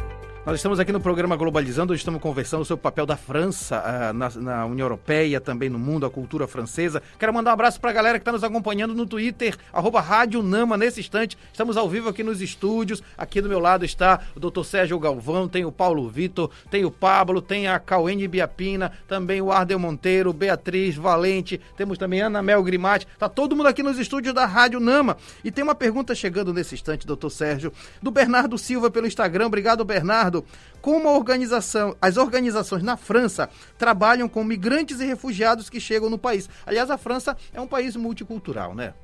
Nós 0.47 0.57
estamos 0.57 0.79
aqui 0.79 0.93
no 0.93 1.01
programa 1.01 1.37
Globalizando, 1.37 1.95
estamos 1.95 2.21
conversando 2.21 2.67
sobre 2.67 2.81
o 2.81 2.83
papel 2.83 3.07
da 3.07 3.17
França 3.17 3.83
ah, 3.83 4.13
na, 4.13 4.29
na 4.29 4.67
União 4.67 4.85
Europeia, 4.85 5.41
também 5.41 5.71
no 5.71 5.79
mundo, 5.79 6.05
a 6.05 6.11
cultura 6.11 6.47
francesa. 6.47 7.03
Quero 7.19 7.33
mandar 7.33 7.53
um 7.53 7.55
abraço 7.55 7.81
para 7.81 7.89
a 7.89 7.95
galera 7.95 8.19
que 8.19 8.23
está 8.23 8.31
nos 8.31 8.45
acompanhando 8.45 8.95
no 8.95 9.07
Twitter, 9.07 9.57
arroba 9.73 10.03
Rádio 10.03 10.43
Nama, 10.43 10.77
nesse 10.77 11.01
instante. 11.01 11.39
Estamos 11.51 11.79
ao 11.79 11.89
vivo 11.89 12.11
aqui 12.11 12.23
nos 12.23 12.43
estúdios. 12.43 13.03
Aqui 13.17 13.41
do 13.41 13.49
meu 13.49 13.59
lado 13.59 13.87
está 13.87 14.21
o 14.37 14.39
Dr. 14.39 14.65
Sérgio 14.65 14.99
Galvão, 14.99 15.49
tem 15.49 15.65
o 15.65 15.73
Paulo 15.73 16.11
Vitor, 16.11 16.51
tem 16.71 16.85
o 16.85 16.91
Pablo, 16.91 17.41
tem 17.41 17.67
a 17.67 17.79
Cauene 17.79 18.29
Biapina, 18.29 18.93
também 19.09 19.41
o 19.41 19.51
Ardel 19.51 19.79
Monteiro, 19.79 20.31
Beatriz 20.31 20.95
Valente, 20.95 21.59
temos 21.75 21.97
também 21.97 22.21
Ana 22.21 22.43
Mel 22.43 22.63
Grimati. 22.63 23.07
Tá 23.19 23.31
todo 23.31 23.57
mundo 23.57 23.69
aqui 23.69 23.83
nos 23.83 23.99
estúdios 23.99 24.35
da 24.35 24.45
Rádio 24.45 24.79
Nama. 24.79 25.17
E 25.43 25.51
tem 25.51 25.65
uma 25.65 25.75
pergunta 25.75 26.15
chegando 26.15 26.53
nesse 26.53 26.75
instante, 26.75 27.07
doutor 27.07 27.31
Sérgio, 27.31 27.73
do 28.03 28.11
Bernardo 28.11 28.59
Silva 28.59 28.91
pelo 28.91 29.07
Instagram. 29.07 29.47
Obrigado, 29.47 29.83
Bernardo. 29.87 30.34
Como 30.81 31.09
a 31.09 31.13
organização, 31.13 31.97
as 32.01 32.17
organizações 32.17 32.83
na 32.83 32.97
França 32.97 33.49
trabalham 33.79 34.29
com 34.29 34.43
migrantes 34.45 35.01
e 35.01 35.05
refugiados 35.07 35.69
que 35.71 35.81
chegam 35.81 36.11
no 36.11 36.19
país? 36.19 36.49
Aliás, 36.67 36.91
a 36.91 36.99
França 36.99 37.37
é 37.53 37.61
um 37.61 37.67
país 37.67 37.97
multicultural, 37.97 38.75
né? 38.75 38.95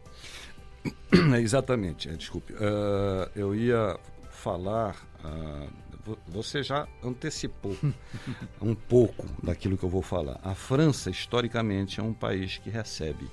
Exatamente, 1.41 2.09
eh, 2.09 2.13
desculpe. 2.13 2.55
Ah, 2.61 3.31
eu 3.35 3.55
ia 3.55 3.99
falar. 4.31 4.97
vo- 6.05 6.19
você 6.29 6.63
já 6.63 6.87
antecipou 7.05 7.77
um 8.61 8.75
pouco 8.75 9.27
daquilo 9.43 9.77
que 9.77 9.85
eu 9.85 9.89
vou 9.91 10.03
falar. 10.03 10.39
A 10.43 10.55
França, 10.55 11.11
historicamente, 11.11 12.01
é 12.01 12.03
um 12.03 12.15
país 12.15 12.59
que 12.59 12.71
recebe 12.71 13.29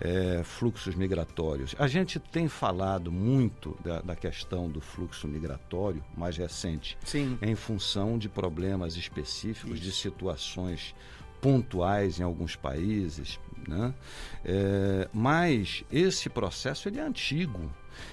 eh, 0.00 0.42
fluxos 0.44 0.94
migratórios. 0.94 1.74
A 1.78 1.88
gente 1.88 2.18
tem 2.18 2.48
falado 2.48 3.10
muito 3.10 3.76
da, 3.82 4.00
da 4.00 4.14
questão 4.16 4.68
do 4.68 4.80
fluxo 4.80 5.26
migratório 5.26 6.02
mais 6.16 6.36
recente 6.36 6.96
Sim. 7.04 7.38
em 7.42 7.54
função 7.54 8.18
de 8.18 8.28
problemas 8.28 8.96
específicos, 8.96 9.80
de 9.80 9.92
situações 9.92 10.94
pontuais 11.40 12.18
em 12.20 12.22
alguns 12.22 12.56
países, 12.56 13.38
né? 13.66 13.94
É, 14.44 15.08
mas 15.12 15.84
esse 15.90 16.28
processo 16.28 16.88
ele 16.88 16.98
é 16.98 17.02
antigo. 17.02 17.70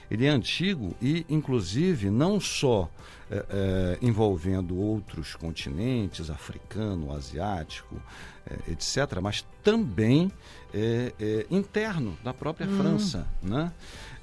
Ele 0.10 0.25
é 0.25 0.30
antigo 0.30 0.96
e, 1.01 1.25
inclusive, 1.30 2.10
não 2.10 2.39
só 2.39 2.89
é, 3.30 3.46
é, 3.50 3.98
envolvendo 4.01 4.77
outros 4.77 5.36
continentes, 5.36 6.30
africano, 6.30 7.12
asiático, 7.12 8.01
é, 8.46 8.72
etc., 8.72 9.20
mas 9.22 9.46
também 9.63 10.32
é, 10.75 11.13
é, 11.20 11.46
interno 11.50 12.17
da 12.24 12.34
própria 12.34 12.67
França. 12.67 13.25
Né? 13.41 13.72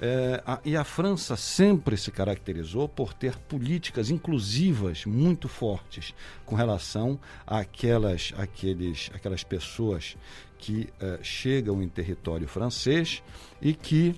É, 0.00 0.42
a- 0.47 0.61
e 0.64 0.76
a 0.76 0.85
França 0.85 1.35
sempre 1.37 1.97
se 1.97 2.11
caracterizou 2.11 2.87
por 2.88 3.14
ter 3.14 3.37
políticas 3.38 4.11
inclusivas 4.11 5.06
muito 5.06 5.49
fortes 5.49 6.12
com 6.44 6.54
relação 6.54 7.18
àquelas, 7.47 8.32
àqueles, 8.37 9.11
àquelas 9.14 9.42
pessoas 9.42 10.16
que 10.59 10.88
eh, 11.00 11.18
chegam 11.23 11.82
em 11.82 11.88
território 11.88 12.47
francês 12.47 13.21
e 13.61 13.75
que 13.75 14.14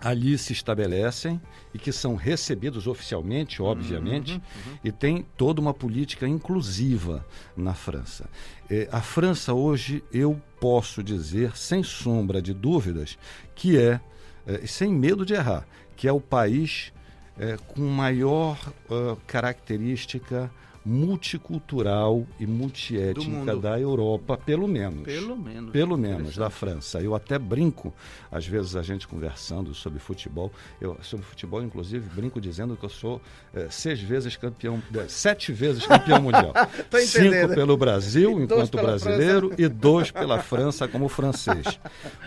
ali 0.00 0.36
se 0.36 0.52
estabelecem 0.52 1.40
e 1.72 1.78
que 1.78 1.92
são 1.92 2.14
recebidos 2.14 2.86
oficialmente, 2.86 3.62
obviamente, 3.62 4.40
e 4.82 4.92
tem 4.92 5.24
toda 5.36 5.60
uma 5.60 5.72
política 5.72 6.28
inclusiva 6.28 7.24
na 7.56 7.74
França. 7.74 8.28
Eh, 8.70 8.88
a 8.92 9.00
França 9.00 9.54
hoje, 9.54 10.04
eu 10.12 10.40
posso 10.60 11.02
dizer, 11.02 11.56
sem 11.56 11.82
sombra 11.82 12.40
de 12.40 12.52
dúvidas, 12.52 13.18
que 13.54 13.78
é, 13.78 14.00
eh, 14.46 14.66
sem 14.66 14.92
medo 14.92 15.24
de 15.24 15.34
errar, 15.34 15.66
que 15.96 16.06
é 16.06 16.12
o 16.12 16.20
país 16.20 16.92
eh, 17.38 17.56
com 17.68 17.82
maior 17.82 18.58
ah, 18.90 19.16
característica 19.26 20.50
multicultural 20.84 22.26
e 22.38 22.46
multiétnica 22.46 23.56
da 23.56 23.80
Europa, 23.80 24.36
pelo 24.36 24.68
menos. 24.68 25.04
Pelo 25.04 25.36
menos. 25.36 25.70
Pelo 25.72 25.96
menos, 25.96 26.36
da 26.36 26.50
França. 26.50 27.00
Eu 27.00 27.14
até 27.14 27.38
brinco, 27.38 27.92
às 28.30 28.46
vezes 28.46 28.76
a 28.76 28.82
gente 28.82 29.08
conversando 29.08 29.74
sobre 29.74 29.98
futebol, 29.98 30.52
eu 30.80 30.96
sobre 31.02 31.24
futebol, 31.24 31.62
inclusive, 31.62 32.06
brinco 32.14 32.40
dizendo 32.40 32.76
que 32.76 32.84
eu 32.84 32.90
sou 32.90 33.20
eh, 33.54 33.66
seis 33.70 34.00
vezes 34.00 34.36
campeão, 34.36 34.82
eh, 34.94 35.06
sete 35.08 35.52
vezes 35.52 35.86
campeão 35.86 36.20
mundial. 36.20 36.52
Cinco 37.04 37.54
pelo 37.54 37.76
Brasil, 37.76 38.40
E 38.40 38.44
enquanto 38.44 38.76
brasileiro, 38.76 39.52
e 39.56 39.68
dois 39.68 40.10
pela 40.10 40.40
França 40.40 40.86
como 40.86 41.08
francês. 41.08 41.78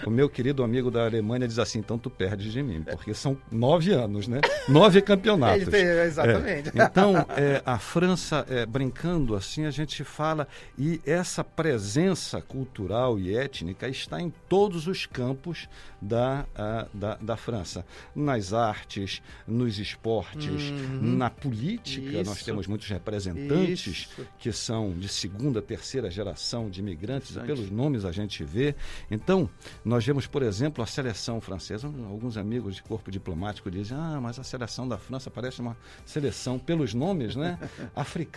O 0.05 0.09
meu 0.09 0.29
querido 0.29 0.63
amigo 0.63 0.89
da 0.89 1.05
Alemanha 1.05 1.47
diz 1.47 1.59
assim, 1.59 1.79
então 1.79 1.97
tu 1.97 2.09
perdes 2.09 2.51
de 2.51 2.63
mim, 2.63 2.83
porque 2.83 3.13
são 3.13 3.37
nove 3.51 3.93
anos, 3.93 4.27
né? 4.27 4.41
Nove 4.67 5.01
campeonatos. 5.03 5.67
Tem- 5.67 5.85
exatamente. 5.85 6.69
É. 6.69 6.83
Então, 6.83 7.25
é, 7.35 7.61
a 7.65 7.77
França, 7.77 8.45
é, 8.49 8.65
brincando 8.65 9.35
assim, 9.35 9.65
a 9.65 9.71
gente 9.71 10.03
fala, 10.03 10.47
e 10.77 11.01
essa 11.05 11.43
presença 11.43 12.41
cultural 12.41 13.19
e 13.19 13.35
étnica 13.35 13.87
está 13.87 14.21
em 14.21 14.31
todos 14.47 14.87
os 14.87 15.05
campos 15.05 15.67
da, 16.01 16.45
a, 16.55 16.87
da, 16.93 17.15
da 17.15 17.37
França. 17.37 17.85
Nas 18.15 18.53
artes, 18.53 19.21
nos 19.47 19.79
esportes, 19.79 20.71
na 21.01 21.29
política, 21.29 22.23
nós 22.23 22.37
Isso. 22.37 22.45
temos 22.45 22.67
muitos 22.67 22.87
representantes 22.87 23.87
Isso. 23.87 24.27
que 24.39 24.51
são 24.51 24.91
de 24.91 25.07
segunda, 25.07 25.61
terceira 25.61 26.09
geração 26.09 26.69
de 26.69 26.79
imigrantes, 26.79 27.35
pelos 27.37 27.69
nomes 27.69 28.05
a 28.05 28.11
gente 28.11 28.43
vê. 28.43 28.75
Então, 29.09 29.49
nós 29.83 30.05
vemos, 30.05 30.27
por 30.27 30.41
exemplo, 30.41 30.83
a 30.83 30.87
seleção 30.87 31.41
francesa. 31.41 31.87
Alguns 31.87 32.37
amigos 32.37 32.75
de 32.75 32.83
corpo 32.83 33.11
diplomático 33.11 33.69
dizem: 33.69 33.97
ah, 33.97 34.19
mas 34.21 34.39
a 34.39 34.43
seleção 34.43 34.87
da 34.87 34.97
França 34.97 35.29
parece 35.29 35.61
uma 35.61 35.75
seleção, 36.05 36.57
pelos 36.59 36.93
nomes, 36.93 37.35
né? 37.35 37.57
Africana. 37.95 38.36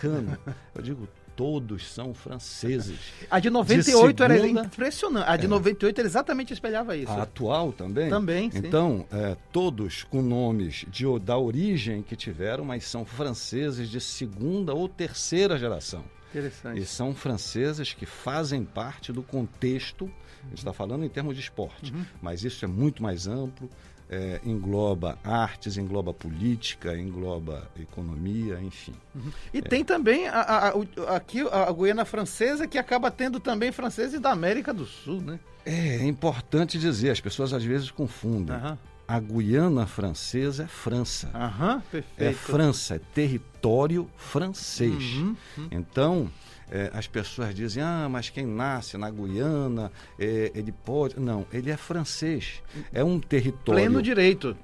Eu 0.75 0.81
digo, 0.81 1.07
todos 1.35 1.87
são 1.91 2.13
franceses. 2.13 2.99
A 3.29 3.39
de 3.39 3.49
98 3.49 4.23
era 4.23 4.39
segunda- 4.39 4.61
impressionante. 4.65 5.29
A 5.29 5.37
de 5.37 5.47
98 5.47 5.99
era 5.99 6.07
exatamente 6.07 6.53
espelhava 6.53 6.95
isso. 6.95 7.11
A 7.11 7.23
atual 7.23 7.71
também? 7.71 8.09
Também, 8.09 8.51
sim. 8.51 8.59
Então, 8.59 9.05
é, 9.11 9.35
todos 9.51 10.03
com 10.03 10.21
nomes 10.21 10.85
de, 10.89 11.05
da 11.19 11.37
origem 11.37 12.01
que 12.03 12.15
tiveram, 12.15 12.63
mas 12.65 12.83
são 12.85 13.05
franceses 13.05 13.89
de 13.89 13.99
segunda 13.99 14.73
ou 14.73 14.87
terceira 14.89 15.57
geração. 15.57 16.03
Interessante. 16.29 16.79
E 16.79 16.85
são 16.85 17.13
franceses 17.13 17.93
que 17.93 18.05
fazem 18.05 18.63
parte 18.63 19.11
do 19.11 19.21
contexto, 19.21 20.05
a 20.43 20.47
gente 20.49 20.59
está 20.59 20.71
falando 20.73 21.03
em 21.03 21.09
termos 21.09 21.35
de 21.35 21.41
esporte, 21.41 21.93
Uhum. 21.93 22.05
mas 22.21 22.43
isso 22.43 22.63
é 22.63 22.67
muito 22.67 23.03
mais 23.03 23.27
amplo. 23.27 23.69
É, 24.11 24.41
engloba 24.43 25.17
artes, 25.23 25.77
engloba 25.77 26.13
política, 26.13 26.95
engloba 26.97 27.69
economia, 27.79 28.59
enfim. 28.61 28.93
Uhum. 29.15 29.31
E 29.53 29.59
é. 29.59 29.61
tem 29.61 29.85
também 29.85 30.27
a, 30.27 30.41
a, 30.41 30.69
a, 30.69 31.15
aqui 31.15 31.39
a 31.49 31.71
Guiana 31.71 32.03
Francesa, 32.03 32.67
que 32.67 32.77
acaba 32.77 33.09
tendo 33.09 33.39
também 33.39 33.71
franceses 33.71 34.19
da 34.19 34.31
América 34.31 34.73
do 34.73 34.85
Sul, 34.85 35.21
né? 35.21 35.39
É, 35.65 35.97
é 35.97 36.05
importante 36.05 36.77
dizer, 36.77 37.11
as 37.11 37.21
pessoas 37.21 37.53
às 37.53 37.63
vezes 37.63 37.89
confundem. 37.89 38.55
Uhum. 38.55 38.77
A 39.11 39.19
Guiana 39.19 39.85
Francesa 39.85 40.63
é 40.63 40.67
França. 40.67 41.29
Uhum, 41.35 42.01
é 42.17 42.31
França, 42.31 42.95
é 42.95 42.99
território 43.13 44.09
francês. 44.15 45.03
Uhum, 45.15 45.35
uhum. 45.57 45.67
Então, 45.69 46.31
é, 46.71 46.89
as 46.93 47.07
pessoas 47.07 47.53
dizem, 47.53 47.83
ah, 47.83 48.07
mas 48.09 48.29
quem 48.29 48.45
nasce 48.45 48.97
na 48.97 49.11
Guiana, 49.11 49.91
é, 50.17 50.53
ele 50.55 50.71
pode. 50.71 51.19
Não, 51.19 51.45
ele 51.51 51.69
é 51.69 51.75
francês. 51.75 52.63
É 52.93 53.03
um 53.03 53.19
território. 53.19 53.83
Pleno 53.83 54.01
direito. 54.01 54.55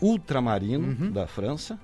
Ultramarino 0.00 0.86
uhum. 0.86 1.10
da 1.10 1.26
França 1.26 1.76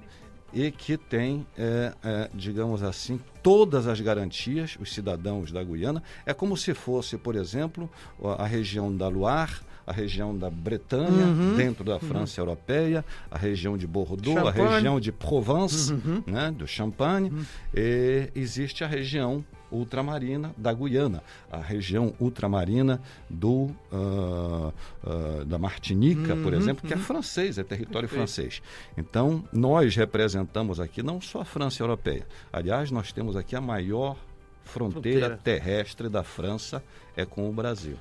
e 0.53 0.71
que 0.71 0.97
tem, 0.97 1.45
é, 1.59 1.93
é, 2.05 2.31
digamos 2.33 2.85
assim, 2.85 3.19
todas 3.43 3.89
as 3.89 4.01
garantias, 4.01 4.79
os 4.81 4.95
cidadãos 4.95 5.51
da 5.51 5.65
Guiana. 5.65 6.01
É 6.25 6.33
como 6.33 6.57
se 6.57 6.73
fosse, 6.73 7.19
por 7.19 7.35
exemplo, 7.35 7.91
a 8.39 8.47
região 8.47 8.97
da 8.97 9.09
Loire, 9.09 9.57
a 9.87 9.93
região 9.93 10.37
da 10.37 10.51
Bretanha, 10.51 11.27
uhum. 11.27 11.57
dentro 11.57 11.85
da 11.85 11.99
França 11.99 12.41
uhum. 12.41 12.49
europeia, 12.49 13.05
a 13.31 13.39
região 13.39 13.77
de 13.77 13.87
Bordeaux, 13.87 14.39
Champagne. 14.39 14.67
a 14.67 14.75
região 14.75 15.01
de 15.01 15.13
Provence, 15.13 15.93
uhum. 15.93 16.23
né, 16.27 16.51
do 16.51 16.67
Champagne. 16.67 17.31
Uhum. 17.31 17.45
E 17.75 18.31
existe 18.35 18.85
a 18.85 18.87
região 18.87 19.45
ultramarina 19.73 20.55
da 20.57 20.73
Guiana, 20.73 21.23
a 21.51 21.59
região 21.59 22.15
ultramarina 22.21 23.01
do, 23.29 23.71
uh, 23.91 24.73
uh, 25.03 25.45
da 25.47 25.59
Martinica, 25.59 26.37
por 26.37 26.53
uhum, 26.53 26.59
exemplo, 26.59 26.87
que 26.87 26.93
é 26.93 26.97
uhum. 26.97 27.03
francês, 27.03 27.59
é 27.59 27.65
território 27.65 28.09
francês. 28.09 28.63
Então, 28.97 29.43
nós 29.53 29.97
representamos 29.97 30.79
aqui 30.79 31.03
não 31.03 31.21
só 31.21 31.41
a 31.41 31.45
França 31.45 31.83
europeia. 31.83 32.27
Aliás, 32.53 32.91
nós 32.91 33.13
temos 33.13 33.35
aqui 33.35 33.57
a 33.57 33.61
maior 33.61 34.17
fronteira, 34.65 35.29
fronteira. 35.29 35.41
terrestre 35.43 36.09
da 36.09 36.23
França, 36.23 36.83
é 37.17 37.25
com 37.25 37.49
o 37.49 37.53
Brasil. 37.53 37.97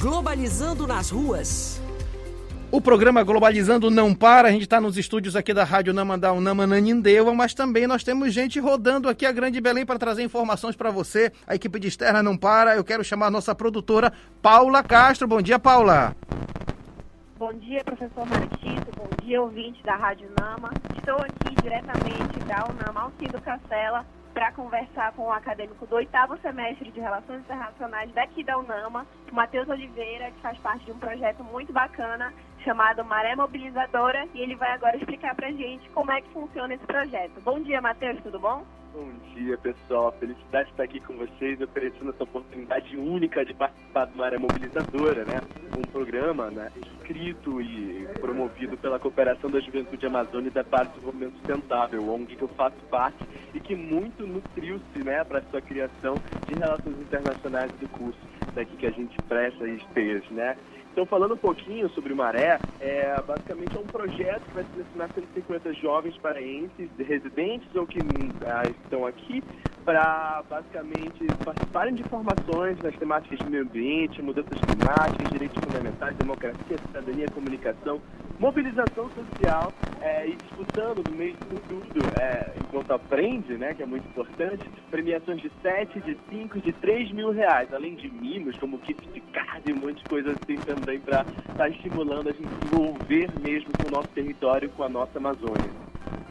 Globalizando 0.00 0.86
nas 0.86 1.10
ruas. 1.10 1.78
O 2.72 2.80
programa 2.80 3.22
Globalizando 3.22 3.90
não 3.90 4.14
para, 4.14 4.48
a 4.48 4.50
gente 4.50 4.62
está 4.62 4.80
nos 4.80 4.96
estúdios 4.96 5.36
aqui 5.36 5.52
da 5.52 5.62
Rádio 5.62 5.92
Namandau 5.92 6.40
Namananindeua, 6.40 7.34
mas 7.34 7.52
também 7.52 7.86
nós 7.86 8.02
temos 8.02 8.32
gente 8.32 8.58
rodando 8.58 9.10
aqui 9.10 9.26
a 9.26 9.32
Grande 9.32 9.60
Belém 9.60 9.84
para 9.84 9.98
trazer 9.98 10.22
informações 10.22 10.74
para 10.74 10.90
você. 10.90 11.30
A 11.46 11.54
equipe 11.54 11.78
de 11.78 11.88
externa 11.88 12.22
não 12.22 12.34
para, 12.34 12.76
eu 12.76 12.82
quero 12.82 13.04
chamar 13.04 13.26
a 13.26 13.30
nossa 13.30 13.54
produtora 13.54 14.10
Paula 14.40 14.82
Castro. 14.82 15.28
Bom 15.28 15.42
dia, 15.42 15.58
Paula. 15.58 16.16
Bom 17.38 17.52
dia, 17.52 17.84
professor 17.84 18.24
Martito. 18.26 18.90
Bom 18.96 19.10
dia, 19.22 19.42
ouvinte 19.42 19.82
da 19.82 19.96
Rádio 19.96 20.30
Nama. 20.40 20.70
Estou 20.96 21.16
aqui 21.16 21.54
diretamente 21.62 22.38
da 22.46 22.64
UNAMA, 22.70 23.02
Alcido 23.02 23.38
Castela, 23.42 24.06
para 24.32 24.52
conversar 24.52 25.12
com 25.12 25.22
o 25.22 25.32
acadêmico 25.32 25.86
do 25.86 25.96
oitavo 25.96 26.36
semestre 26.38 26.90
de 26.90 27.00
Relações 27.00 27.40
Internacionais 27.40 28.12
daqui 28.12 28.44
da 28.44 28.58
UNAMA, 28.58 29.06
o 29.30 29.34
Matheus 29.34 29.68
Oliveira, 29.68 30.30
que 30.30 30.40
faz 30.40 30.58
parte 30.58 30.84
de 30.84 30.92
um 30.92 30.98
projeto 30.98 31.42
muito 31.44 31.72
bacana 31.72 32.32
chamado 32.64 33.04
Maré 33.04 33.34
Mobilizadora, 33.34 34.26
e 34.34 34.40
ele 34.40 34.54
vai 34.54 34.72
agora 34.72 34.96
explicar 34.96 35.34
para 35.34 35.48
a 35.48 35.52
gente 35.52 35.88
como 35.90 36.12
é 36.12 36.20
que 36.20 36.28
funciona 36.30 36.74
esse 36.74 36.84
projeto. 36.84 37.40
Bom 37.42 37.60
dia, 37.60 37.80
Matheus, 37.80 38.22
tudo 38.22 38.38
bom? 38.38 38.64
Bom 38.92 39.10
dia, 39.34 39.56
pessoal. 39.58 40.12
Felicidade 40.18 40.66
de 40.66 40.70
estar 40.72 40.82
aqui 40.82 41.00
com 41.00 41.16
vocês, 41.16 41.60
oferecendo 41.60 42.10
essa 42.10 42.24
oportunidade 42.24 42.96
única 42.96 43.44
de 43.44 43.54
participar 43.54 44.06
do 44.06 44.18
Maré 44.18 44.36
Mobilizadora, 44.36 45.24
né? 45.24 45.40
Um 45.78 45.82
programa 45.90 46.50
né, 46.50 46.70
escrito 47.10 47.60
e 47.60 48.06
promovido 48.20 48.76
pela 48.76 48.98
Cooperação 48.98 49.50
da 49.50 49.58
Juventude 49.58 50.06
Amazônica 50.06 50.48
e 50.48 50.62
da 50.62 50.64
Parte 50.64 50.98
do 50.98 51.06
Movimento 51.06 51.36
Sustentável, 51.38 52.08
ONG 52.08 52.36
que 52.36 52.42
eu 52.42 52.48
faço 52.48 52.76
parte 52.88 53.18
e 53.52 53.58
que 53.58 53.74
muito 53.74 54.26
nutriu-se 54.26 55.04
né, 55.04 55.24
para 55.24 55.40
a 55.40 55.42
sua 55.50 55.60
criação 55.60 56.20
de 56.46 56.54
relações 56.54 57.00
internacionais 57.00 57.72
do 57.72 57.88
curso 57.88 58.18
daqui 58.54 58.76
que 58.76 58.86
a 58.86 58.90
gente 58.90 59.18
presta 59.28 59.66
e 59.66 59.76
esteja, 59.76 60.24
né? 60.30 60.56
Então, 60.92 61.06
falando 61.06 61.34
um 61.34 61.38
pouquinho 61.38 61.88
sobre 61.90 62.12
o 62.12 62.16
Maré, 62.16 62.60
é, 62.80 63.22
basicamente 63.22 63.76
é 63.76 63.80
um 63.80 63.86
projeto 63.86 64.42
que 64.42 64.54
vai 64.54 64.64
selecionar 64.72 65.08
150 65.14 65.72
jovens 65.74 66.16
paraenses, 66.18 66.90
residentes 66.98 67.72
ou 67.76 67.86
que 67.86 68.00
ah, 68.44 68.66
estão 68.66 69.06
aqui, 69.06 69.42
para 69.84 70.42
basicamente 70.48 71.24
participarem 71.44 71.94
de 71.94 72.02
formações 72.04 72.78
nas 72.80 72.94
temáticas 72.96 73.38
de 73.38 73.50
meio 73.50 73.62
ambiente, 73.62 74.22
mudanças 74.22 74.58
climáticas, 74.60 75.30
direitos 75.30 75.62
fundamentais, 75.64 76.16
democracia, 76.16 76.78
cidadania, 76.86 77.26
comunicação, 77.28 78.00
mobilização 78.38 79.10
social 79.10 79.72
é, 80.00 80.28
e 80.28 80.36
disputando 80.36 81.04
no 81.08 81.16
meio 81.16 81.34
de 81.34 81.60
tudo, 81.68 82.18
é, 82.18 82.52
enquanto 82.58 82.92
aprende, 82.92 83.56
né, 83.56 83.74
que 83.74 83.82
é 83.82 83.86
muito 83.86 84.06
importante, 84.08 84.68
premiações 84.90 85.40
de 85.42 85.50
7, 85.62 86.00
de 86.00 86.16
5, 86.28 86.60
de 86.60 86.72
3 86.72 87.12
mil 87.12 87.30
reais, 87.30 87.72
além 87.72 87.94
de 87.94 88.10
mimos, 88.10 88.56
como 88.58 88.78
kit 88.78 89.00
de 89.08 89.20
card 89.20 89.62
e 89.68 89.72
um 89.72 89.76
monte 89.76 89.98
de 89.98 90.04
coisa 90.08 90.30
assim 90.30 90.56
também 90.56 91.00
para 91.00 91.20
estar 91.22 91.54
tá 91.54 91.68
estimulando 91.68 92.28
a 92.28 92.32
gente 92.32 92.48
se 92.48 92.66
envolver 92.66 93.30
mesmo 93.40 93.70
com 93.78 93.88
o 93.88 93.90
nosso 93.90 94.08
território, 94.08 94.70
com 94.70 94.82
a 94.82 94.88
nossa 94.88 95.18
Amazônia. 95.18 95.89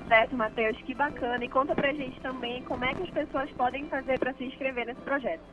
Certo, 0.09 0.35
Matheus, 0.35 0.75
que 0.81 0.93
bacana. 0.95 1.45
E 1.45 1.47
conta 1.47 1.73
pra 1.75 1.93
gente 1.93 2.19
também 2.19 2.63
como 2.63 2.83
é 2.83 2.91
que 2.95 3.03
as 3.03 3.11
pessoas 3.11 3.47
podem 3.51 3.85
fazer 3.85 4.17
para 4.17 4.33
se 4.33 4.43
inscrever 4.43 4.87
nesse 4.87 5.01
projeto. 5.01 5.43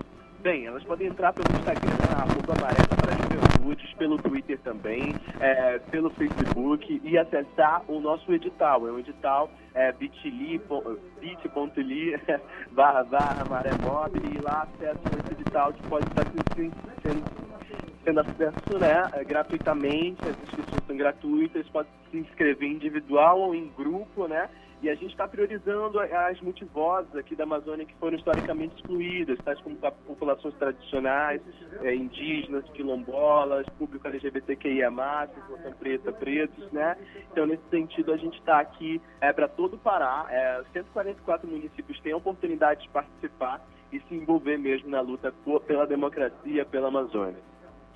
Bem, 0.40 0.64
elas 0.64 0.82
podem 0.84 1.08
entrar 1.08 1.34
pelo 1.34 1.46
Instagram, 1.58 1.92
arroba 2.16 2.54
Amarela 2.54 2.96
para 2.96 3.12
Juventudes, 3.12 3.92
pelo 3.94 4.16
Twitter 4.16 4.58
também, 4.60 5.14
é, 5.40 5.78
pelo 5.90 6.08
Facebook 6.08 7.02
e 7.04 7.18
acessar 7.18 7.82
o 7.86 8.00
nosso 8.00 8.32
edital. 8.32 8.88
É 8.88 8.92
um 8.92 8.98
edital 8.98 9.50
é, 9.74 9.92
bit.ly 9.92 10.58
barra 12.72 13.04
barra 13.04 13.44
Maré 13.50 13.72
Mob 13.82 14.18
e 14.18 14.38
lá 14.40 14.62
acessa 14.62 15.18
esse 15.18 15.32
edital 15.32 15.74
que 15.74 15.82
pode 15.82 16.06
estar 16.06 16.24
sendo, 16.54 16.72
sendo 18.04 18.20
acesso 18.20 18.78
né, 18.78 19.02
é, 19.12 19.22
gratuitamente, 19.24 20.22
as 20.22 20.38
inscrições 20.44 20.80
são 20.86 20.96
gratuitas, 20.96 21.68
pode 21.68 21.88
se 22.16 22.18
inscrever 22.18 22.70
individual 22.70 23.40
ou 23.40 23.54
em 23.54 23.68
grupo, 23.76 24.26
né? 24.26 24.48
E 24.82 24.90
a 24.90 24.94
gente 24.94 25.12
está 25.12 25.26
priorizando 25.26 25.98
as 25.98 26.38
multivozes 26.42 27.14
aqui 27.16 27.34
da 27.34 27.44
Amazônia 27.44 27.86
que 27.86 27.94
foram 27.94 28.16
historicamente 28.16 28.76
excluídas, 28.76 29.38
tais 29.42 29.58
como 29.60 29.74
populações 29.76 30.54
tradicionais, 30.56 31.40
é, 31.80 31.94
indígenas, 31.94 32.62
quilombolas, 32.70 33.66
público 33.78 34.06
LGBTQIA+, 34.06 34.90
população 34.90 35.72
preta, 35.78 36.12
pretos, 36.12 36.70
né? 36.72 36.96
Então, 37.32 37.46
nesse 37.46 37.66
sentido, 37.70 38.12
a 38.12 38.18
gente 38.18 38.38
está 38.38 38.60
aqui 38.60 39.00
é, 39.20 39.32
para 39.32 39.48
todo 39.48 39.74
o 39.74 39.78
Pará. 39.78 40.26
É, 40.28 40.62
144 40.74 41.48
municípios 41.48 41.98
têm 42.00 42.12
a 42.12 42.18
oportunidade 42.18 42.82
de 42.82 42.90
participar 42.90 43.66
e 43.90 43.98
se 44.00 44.14
envolver 44.14 44.58
mesmo 44.58 44.90
na 44.90 45.00
luta 45.00 45.32
pela 45.66 45.86
democracia, 45.86 46.66
pela 46.66 46.88
Amazônia. 46.88 47.40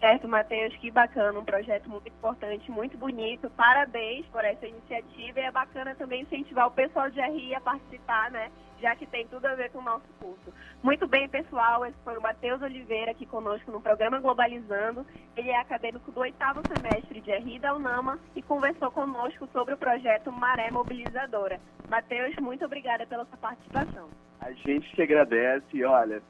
Certo, 0.00 0.26
Matheus, 0.26 0.74
que 0.78 0.90
bacana, 0.90 1.38
um 1.38 1.44
projeto 1.44 1.90
muito 1.90 2.08
importante, 2.08 2.70
muito 2.70 2.96
bonito. 2.96 3.50
Parabéns 3.50 4.24
por 4.28 4.42
essa 4.42 4.66
iniciativa 4.66 5.40
e 5.40 5.42
é 5.42 5.50
bacana 5.50 5.94
também 5.94 6.22
incentivar 6.22 6.68
o 6.68 6.70
pessoal 6.70 7.10
de 7.10 7.20
RI 7.20 7.54
a 7.54 7.60
participar, 7.60 8.30
né? 8.30 8.50
Já 8.80 8.96
que 8.96 9.04
tem 9.06 9.26
tudo 9.26 9.44
a 9.44 9.54
ver 9.54 9.70
com 9.70 9.80
o 9.80 9.82
nosso 9.82 10.06
curso. 10.18 10.54
Muito 10.82 11.06
bem, 11.06 11.28
pessoal, 11.28 11.84
esse 11.84 11.98
foi 12.02 12.16
o 12.16 12.22
Matheus 12.22 12.62
Oliveira 12.62 13.10
aqui 13.10 13.26
conosco 13.26 13.70
no 13.70 13.82
programa 13.82 14.18
Globalizando. 14.20 15.04
Ele 15.36 15.50
é 15.50 15.60
acadêmico 15.60 16.10
do 16.10 16.20
oitavo 16.20 16.62
semestre 16.66 17.20
de 17.20 17.30
RI 17.30 17.58
da 17.58 17.74
UNAMA 17.74 18.18
e 18.34 18.40
conversou 18.40 18.90
conosco 18.90 19.46
sobre 19.52 19.74
o 19.74 19.78
projeto 19.78 20.32
Maré 20.32 20.70
Mobilizadora. 20.70 21.60
Matheus, 21.90 22.34
muito 22.36 22.64
obrigada 22.64 23.06
pela 23.06 23.26
sua 23.26 23.36
participação. 23.36 24.08
A 24.40 24.50
gente 24.52 24.90
que 24.96 25.02
agradece, 25.02 25.84
olha, 25.84 26.22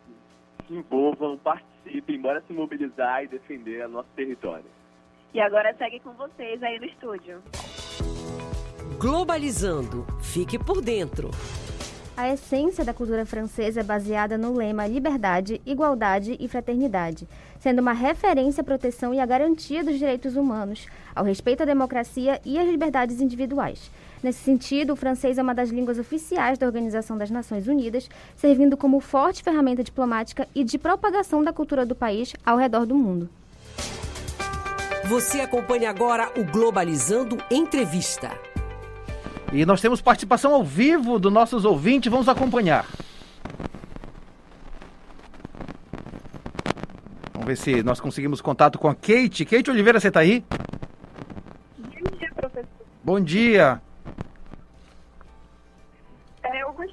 se 0.66 0.74
envolvam, 0.74 1.38
participem, 1.38 1.69
bora 2.20 2.42
se 2.46 2.52
mobilizar 2.52 3.24
e 3.24 3.28
defender 3.28 3.84
o 3.86 3.88
nosso 3.88 4.08
território. 4.14 4.66
E 5.34 5.40
agora 5.40 5.74
segue 5.76 5.98
com 6.00 6.12
vocês 6.12 6.62
aí 6.62 6.78
no 6.78 6.84
estúdio. 6.84 7.42
Globalizando. 8.98 10.06
Fique 10.20 10.58
por 10.58 10.80
dentro. 10.82 11.30
A 12.16 12.28
essência 12.28 12.84
da 12.84 12.92
cultura 12.92 13.24
francesa 13.24 13.80
é 13.80 13.82
baseada 13.82 14.36
no 14.36 14.54
lema 14.54 14.86
liberdade, 14.86 15.60
igualdade 15.64 16.36
e 16.38 16.46
fraternidade, 16.48 17.26
sendo 17.58 17.80
uma 17.80 17.92
referência 17.92 18.60
à 18.60 18.64
proteção 18.64 19.14
e 19.14 19.20
à 19.20 19.24
garantia 19.24 19.82
dos 19.82 19.98
direitos 19.98 20.36
humanos, 20.36 20.86
ao 21.14 21.24
respeito 21.24 21.62
à 21.62 21.66
democracia 21.66 22.40
e 22.44 22.58
às 22.58 22.68
liberdades 22.68 23.20
individuais. 23.20 23.90
Nesse 24.22 24.40
sentido, 24.40 24.92
o 24.92 24.96
francês 24.96 25.38
é 25.38 25.42
uma 25.42 25.54
das 25.54 25.70
línguas 25.70 25.98
oficiais 25.98 26.58
da 26.58 26.66
Organização 26.66 27.16
das 27.16 27.30
Nações 27.30 27.66
Unidas, 27.66 28.08
servindo 28.36 28.76
como 28.76 29.00
forte 29.00 29.42
ferramenta 29.42 29.82
diplomática 29.82 30.46
e 30.54 30.62
de 30.62 30.76
propagação 30.76 31.42
da 31.42 31.52
cultura 31.52 31.86
do 31.86 31.94
país 31.94 32.34
ao 32.44 32.58
redor 32.58 32.84
do 32.84 32.94
mundo. 32.94 33.30
Você 35.06 35.40
acompanha 35.40 35.88
agora 35.88 36.30
o 36.36 36.44
Globalizando 36.44 37.38
Entrevista. 37.50 38.30
E 39.52 39.64
nós 39.64 39.80
temos 39.80 40.02
participação 40.02 40.54
ao 40.54 40.62
vivo 40.62 41.18
dos 41.18 41.32
nossos 41.32 41.64
ouvintes, 41.64 42.12
vamos 42.12 42.28
acompanhar. 42.28 42.86
Vamos 47.32 47.46
ver 47.46 47.56
se 47.56 47.82
nós 47.82 47.98
conseguimos 47.98 48.42
contato 48.42 48.78
com 48.78 48.86
a 48.86 48.94
Kate. 48.94 49.46
Kate 49.46 49.70
Oliveira, 49.70 49.98
você 49.98 50.08
está 50.08 50.20
aí? 50.20 50.44
Bom 53.02 53.18
dia. 53.18 53.80
É, 53.80 53.80
eu 53.80 53.89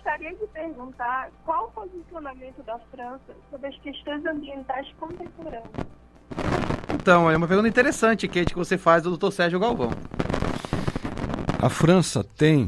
gostaria 0.08 0.34
de 0.36 0.48
perguntar 0.48 1.30
qual 1.44 1.68
o 1.68 1.72
posicionamento 1.72 2.64
da 2.64 2.80
França 2.92 3.36
sobre 3.52 3.68
as 3.68 3.78
questões 3.80 4.26
ambientais 4.26 4.88
contemporâneas. 4.98 5.70
Então, 6.94 7.30
é 7.30 7.36
uma 7.36 7.48
pergunta 7.48 7.68
interessante, 7.68 8.26
Kate, 8.26 8.54
que 8.54 8.56
você 8.56 8.78
faz 8.78 9.04
do 9.04 9.18
Dr. 9.18 9.32
Sérgio 9.32 9.60
Galvão. 9.60 9.90
A 11.62 11.70
França 11.70 12.24
tem 12.24 12.66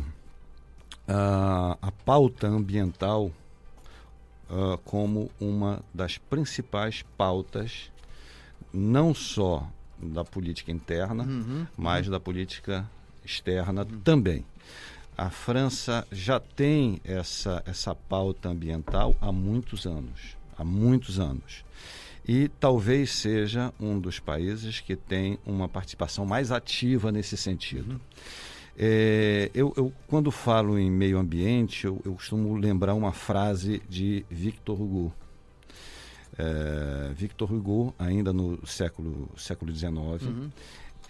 uh, 1.07 1.77
a 1.81 1.91
pauta 2.03 2.47
ambiental 2.47 3.31
uh, 4.49 4.77
como 4.83 5.31
uma 5.39 5.79
das 5.93 6.17
principais 6.17 7.03
pautas, 7.17 7.89
não 8.73 9.13
só 9.13 9.65
da 9.97 10.25
política 10.25 10.71
interna, 10.73 11.23
uhum, 11.23 11.65
mas 11.77 12.05
uhum. 12.05 12.11
da 12.11 12.19
política 12.19 12.89
externa 13.23 13.83
uhum. 13.83 13.99
também. 14.01 14.45
A 15.19 15.29
França 15.29 16.07
já 16.13 16.39
tem 16.39 17.01
essa, 17.03 17.61
essa 17.65 17.93
pauta 17.93 18.47
ambiental 18.47 19.13
há 19.19 19.33
muitos 19.33 19.85
anos. 19.85 20.37
Há 20.57 20.63
muitos 20.63 21.19
anos. 21.19 21.65
E 22.25 22.47
talvez 22.57 23.11
seja 23.11 23.73
um 23.77 23.99
dos 23.99 24.17
países 24.17 24.79
que 24.79 24.95
tem 24.95 25.37
uma 25.45 25.67
participação 25.67 26.25
mais 26.25 26.53
ativa 26.53 27.11
nesse 27.11 27.35
sentido. 27.35 27.91
Uhum. 27.91 27.99
É, 28.77 29.51
eu, 29.53 29.73
eu, 29.75 29.91
quando 30.07 30.31
falo 30.31 30.79
em 30.79 30.89
meio 30.89 31.19
ambiente, 31.19 31.85
eu, 31.85 32.01
eu, 32.05 32.13
costumo 32.13 32.55
lembrar 32.55 32.93
uma 32.93 33.11
frase 33.11 33.81
de 33.89 34.25
Victor 34.29 34.81
Hugo. 34.81 35.13
É, 36.37 37.11
Victor 37.13 37.53
Hugo, 37.53 37.93
ainda 37.99 38.31
no 38.31 38.65
século, 38.65 39.29
século 39.35 39.75
XIX, 39.75 39.91
uhum 39.97 40.49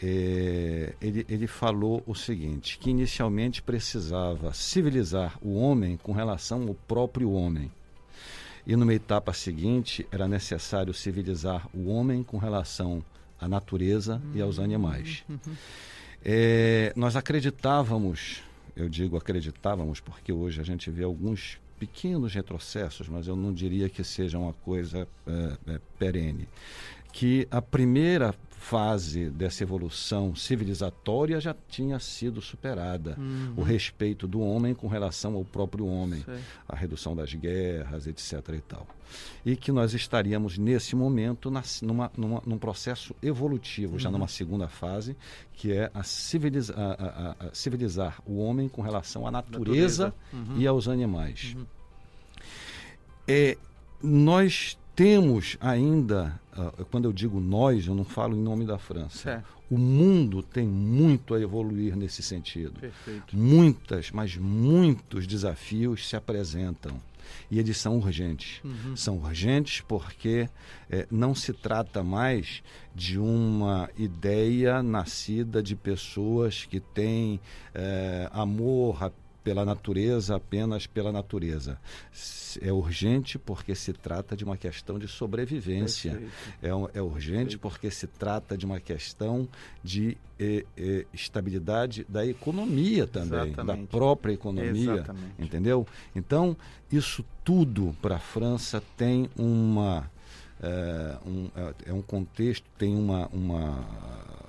é, 0.02 0.94
ele, 1.02 1.26
ele 1.28 1.48
falou 1.48 2.02
o 2.06 2.16
seguinte: 2.16 2.78
que 2.78 2.90
inicialmente 2.90 3.62
precisava 3.62 4.54
civilizar 4.54 5.38
o 5.42 5.56
homem 5.56 5.98
com 5.98 6.12
relação 6.12 6.68
ao 6.68 6.74
próprio 6.74 7.32
homem. 7.32 7.72
E 8.66 8.76
numa 8.76 8.94
etapa 8.94 9.34
seguinte 9.34 10.08
era 10.12 10.28
necessário 10.28 10.94
civilizar 10.94 11.68
o 11.74 11.90
homem 11.90 12.24
com 12.24 12.38
relação 12.38 13.04
à 13.40 13.48
natureza 13.48 14.22
uhum. 14.24 14.32
e 14.36 14.42
aos 14.42 14.58
uhum. 14.58 14.64
animais. 14.64 15.24
Uhum. 15.28 15.56
É, 16.24 16.94
nós 16.96 17.16
acreditávamos, 17.16 18.44
eu 18.76 18.90
digo 18.90 19.18
acreditávamos 19.18 20.00
porque 20.00 20.32
hoje 20.32 20.60
a 20.62 20.64
gente 20.64 20.92
vê 20.92 21.04
alguns 21.04 21.58
pequenos 21.80 22.34
retrocessos, 22.34 23.08
mas 23.08 23.28
eu 23.28 23.36
não 23.36 23.54
diria 23.54 23.88
que 23.88 24.04
seja 24.04 24.38
uma 24.38 24.54
coisa 24.54 25.08
é, 25.26 25.58
é, 25.68 25.80
perene, 25.98 26.48
que 27.12 27.48
a 27.50 27.62
primeira 27.62 28.34
fase 28.60 29.30
dessa 29.30 29.64
evolução 29.64 30.36
civilizatória 30.36 31.40
já 31.40 31.56
tinha 31.70 31.98
sido 31.98 32.42
superada. 32.42 33.16
Uhum. 33.18 33.54
O 33.58 33.64
respeito 33.64 34.28
do 34.28 34.42
homem 34.42 34.76
com 34.76 34.88
relação 34.88 35.36
ao 35.36 35.46
próprio 35.46 35.88
homem, 35.88 36.22
Sei. 36.24 36.38
a 36.68 36.76
redução 36.76 37.16
das 37.16 37.34
guerras, 37.34 38.06
etc. 38.06 38.34
e 38.54 38.62
tal. 38.62 38.86
E 39.44 39.56
que 39.56 39.72
nós 39.72 39.94
estaríamos, 39.94 40.58
nesse 40.58 40.96
momento, 40.96 41.50
na, 41.50 41.64
numa, 41.82 42.12
numa, 42.16 42.44
num 42.46 42.58
processo 42.60 43.16
evolutivo, 43.24 43.94
uhum. 43.94 44.00
já 44.00 44.12
numa 44.12 44.28
segunda 44.28 44.68
fase, 44.68 45.16
que 45.54 45.72
é 45.72 45.90
a, 45.94 46.04
civiliza, 46.04 46.76
a, 46.76 47.46
a, 47.46 47.48
a 47.48 47.56
civilizar 47.56 48.22
o 48.26 48.38
homem 48.38 48.68
com 48.70 48.82
relação 48.82 49.26
à 49.26 49.32
natureza, 49.32 50.08
natureza. 50.08 50.52
Uhum. 50.52 50.62
e 50.62 50.68
aos 50.68 50.88
animais. 50.88 51.56
Uhum. 51.56 51.66
É, 53.28 53.58
nós 54.04 54.78
temos 55.00 55.56
ainda, 55.62 56.38
uh, 56.58 56.84
quando 56.92 57.06
eu 57.06 57.14
digo 57.14 57.40
nós, 57.40 57.88
eu 57.88 57.96
não 57.96 58.04
falo 58.04 58.36
em 58.36 58.42
nome 58.42 58.66
da 58.66 58.78
França. 58.78 59.46
O 59.72 59.78
mundo 59.78 60.44
tem 60.44 60.68
muito 60.68 61.34
a 61.34 61.40
evoluir 61.40 61.96
nesse 61.96 62.22
sentido. 62.22 62.82
Perfeito. 62.82 63.34
Muitas, 63.34 64.12
mas 64.12 64.36
muitos 64.36 65.26
desafios 65.26 66.06
se 66.06 66.18
apresentam. 66.18 67.00
E 67.50 67.60
eles 67.60 67.78
são 67.78 67.96
urgentes. 67.96 68.60
Uhum. 68.62 68.94
São 68.98 69.20
urgentes 69.20 69.80
porque 69.88 70.50
é, 70.90 71.08
não 71.10 71.34
se 71.34 71.54
trata 71.54 72.04
mais 72.04 72.62
de 72.94 73.18
uma 73.18 73.90
ideia 73.98 74.84
nascida 74.84 75.64
de 75.64 75.78
pessoas 75.78 76.66
que 76.66 76.82
têm 76.82 77.40
é, 77.74 78.30
amor, 78.34 79.14
pela 79.50 79.66
natureza 79.66 80.36
apenas 80.36 80.86
pela 80.86 81.12
natureza. 81.12 81.80
É 82.62 82.72
urgente 82.72 83.40
porque 83.40 83.74
se 83.74 83.92
trata 83.92 84.38
de 84.38 84.44
uma 84.44 84.56
questão 84.56 85.00
de 85.00 85.08
sobrevivência. 85.08 86.22
É, 86.62 86.68
é, 86.68 87.02
urgente 87.02 87.58
Perfeito. 87.58 87.60
porque 87.60 87.90
se 87.90 88.06
trata 88.06 88.56
de 88.56 88.64
uma 88.64 88.80
questão 88.80 89.50
de 89.84 90.16
eh, 90.40 90.66
eh, 90.78 91.06
estabilidade 91.12 92.06
da 92.08 92.24
economia 92.24 93.08
também, 93.08 93.48
Exatamente. 93.48 93.82
da 93.82 93.88
própria 93.88 94.34
economia. 94.34 94.94
Exatamente. 94.94 95.34
Entendeu? 95.40 95.88
Então, 96.16 96.56
isso 96.92 97.26
tudo 97.44 97.96
para 98.04 98.18
a 98.18 98.20
França 98.20 98.84
tem 98.96 99.32
uma. 99.36 100.12
É, 100.62 101.18
um, 101.26 101.50
é 101.88 101.94
um 101.94 102.04
contexto, 102.04 102.66
tem 102.78 102.96
uma, 102.96 103.28
uma 103.28 103.80
eh, 103.80 104.49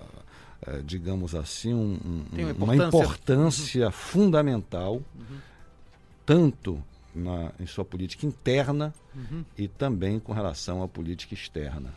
digamos 0.84 1.34
assim, 1.34 1.74
um, 1.74 1.98
um, 2.04 2.24
uma 2.58 2.74
importância, 2.74 2.74
uma 2.74 2.86
importância 2.86 3.86
uhum. 3.86 3.92
fundamental, 3.92 4.94
uhum. 4.94 5.38
tanto 6.24 6.82
na, 7.14 7.52
em 7.58 7.66
sua 7.66 7.84
política 7.84 8.26
interna 8.26 8.94
uhum. 9.14 9.44
e 9.56 9.68
também 9.68 10.18
com 10.18 10.32
relação 10.32 10.82
à 10.82 10.88
política 10.88 11.34
externa. 11.34 11.92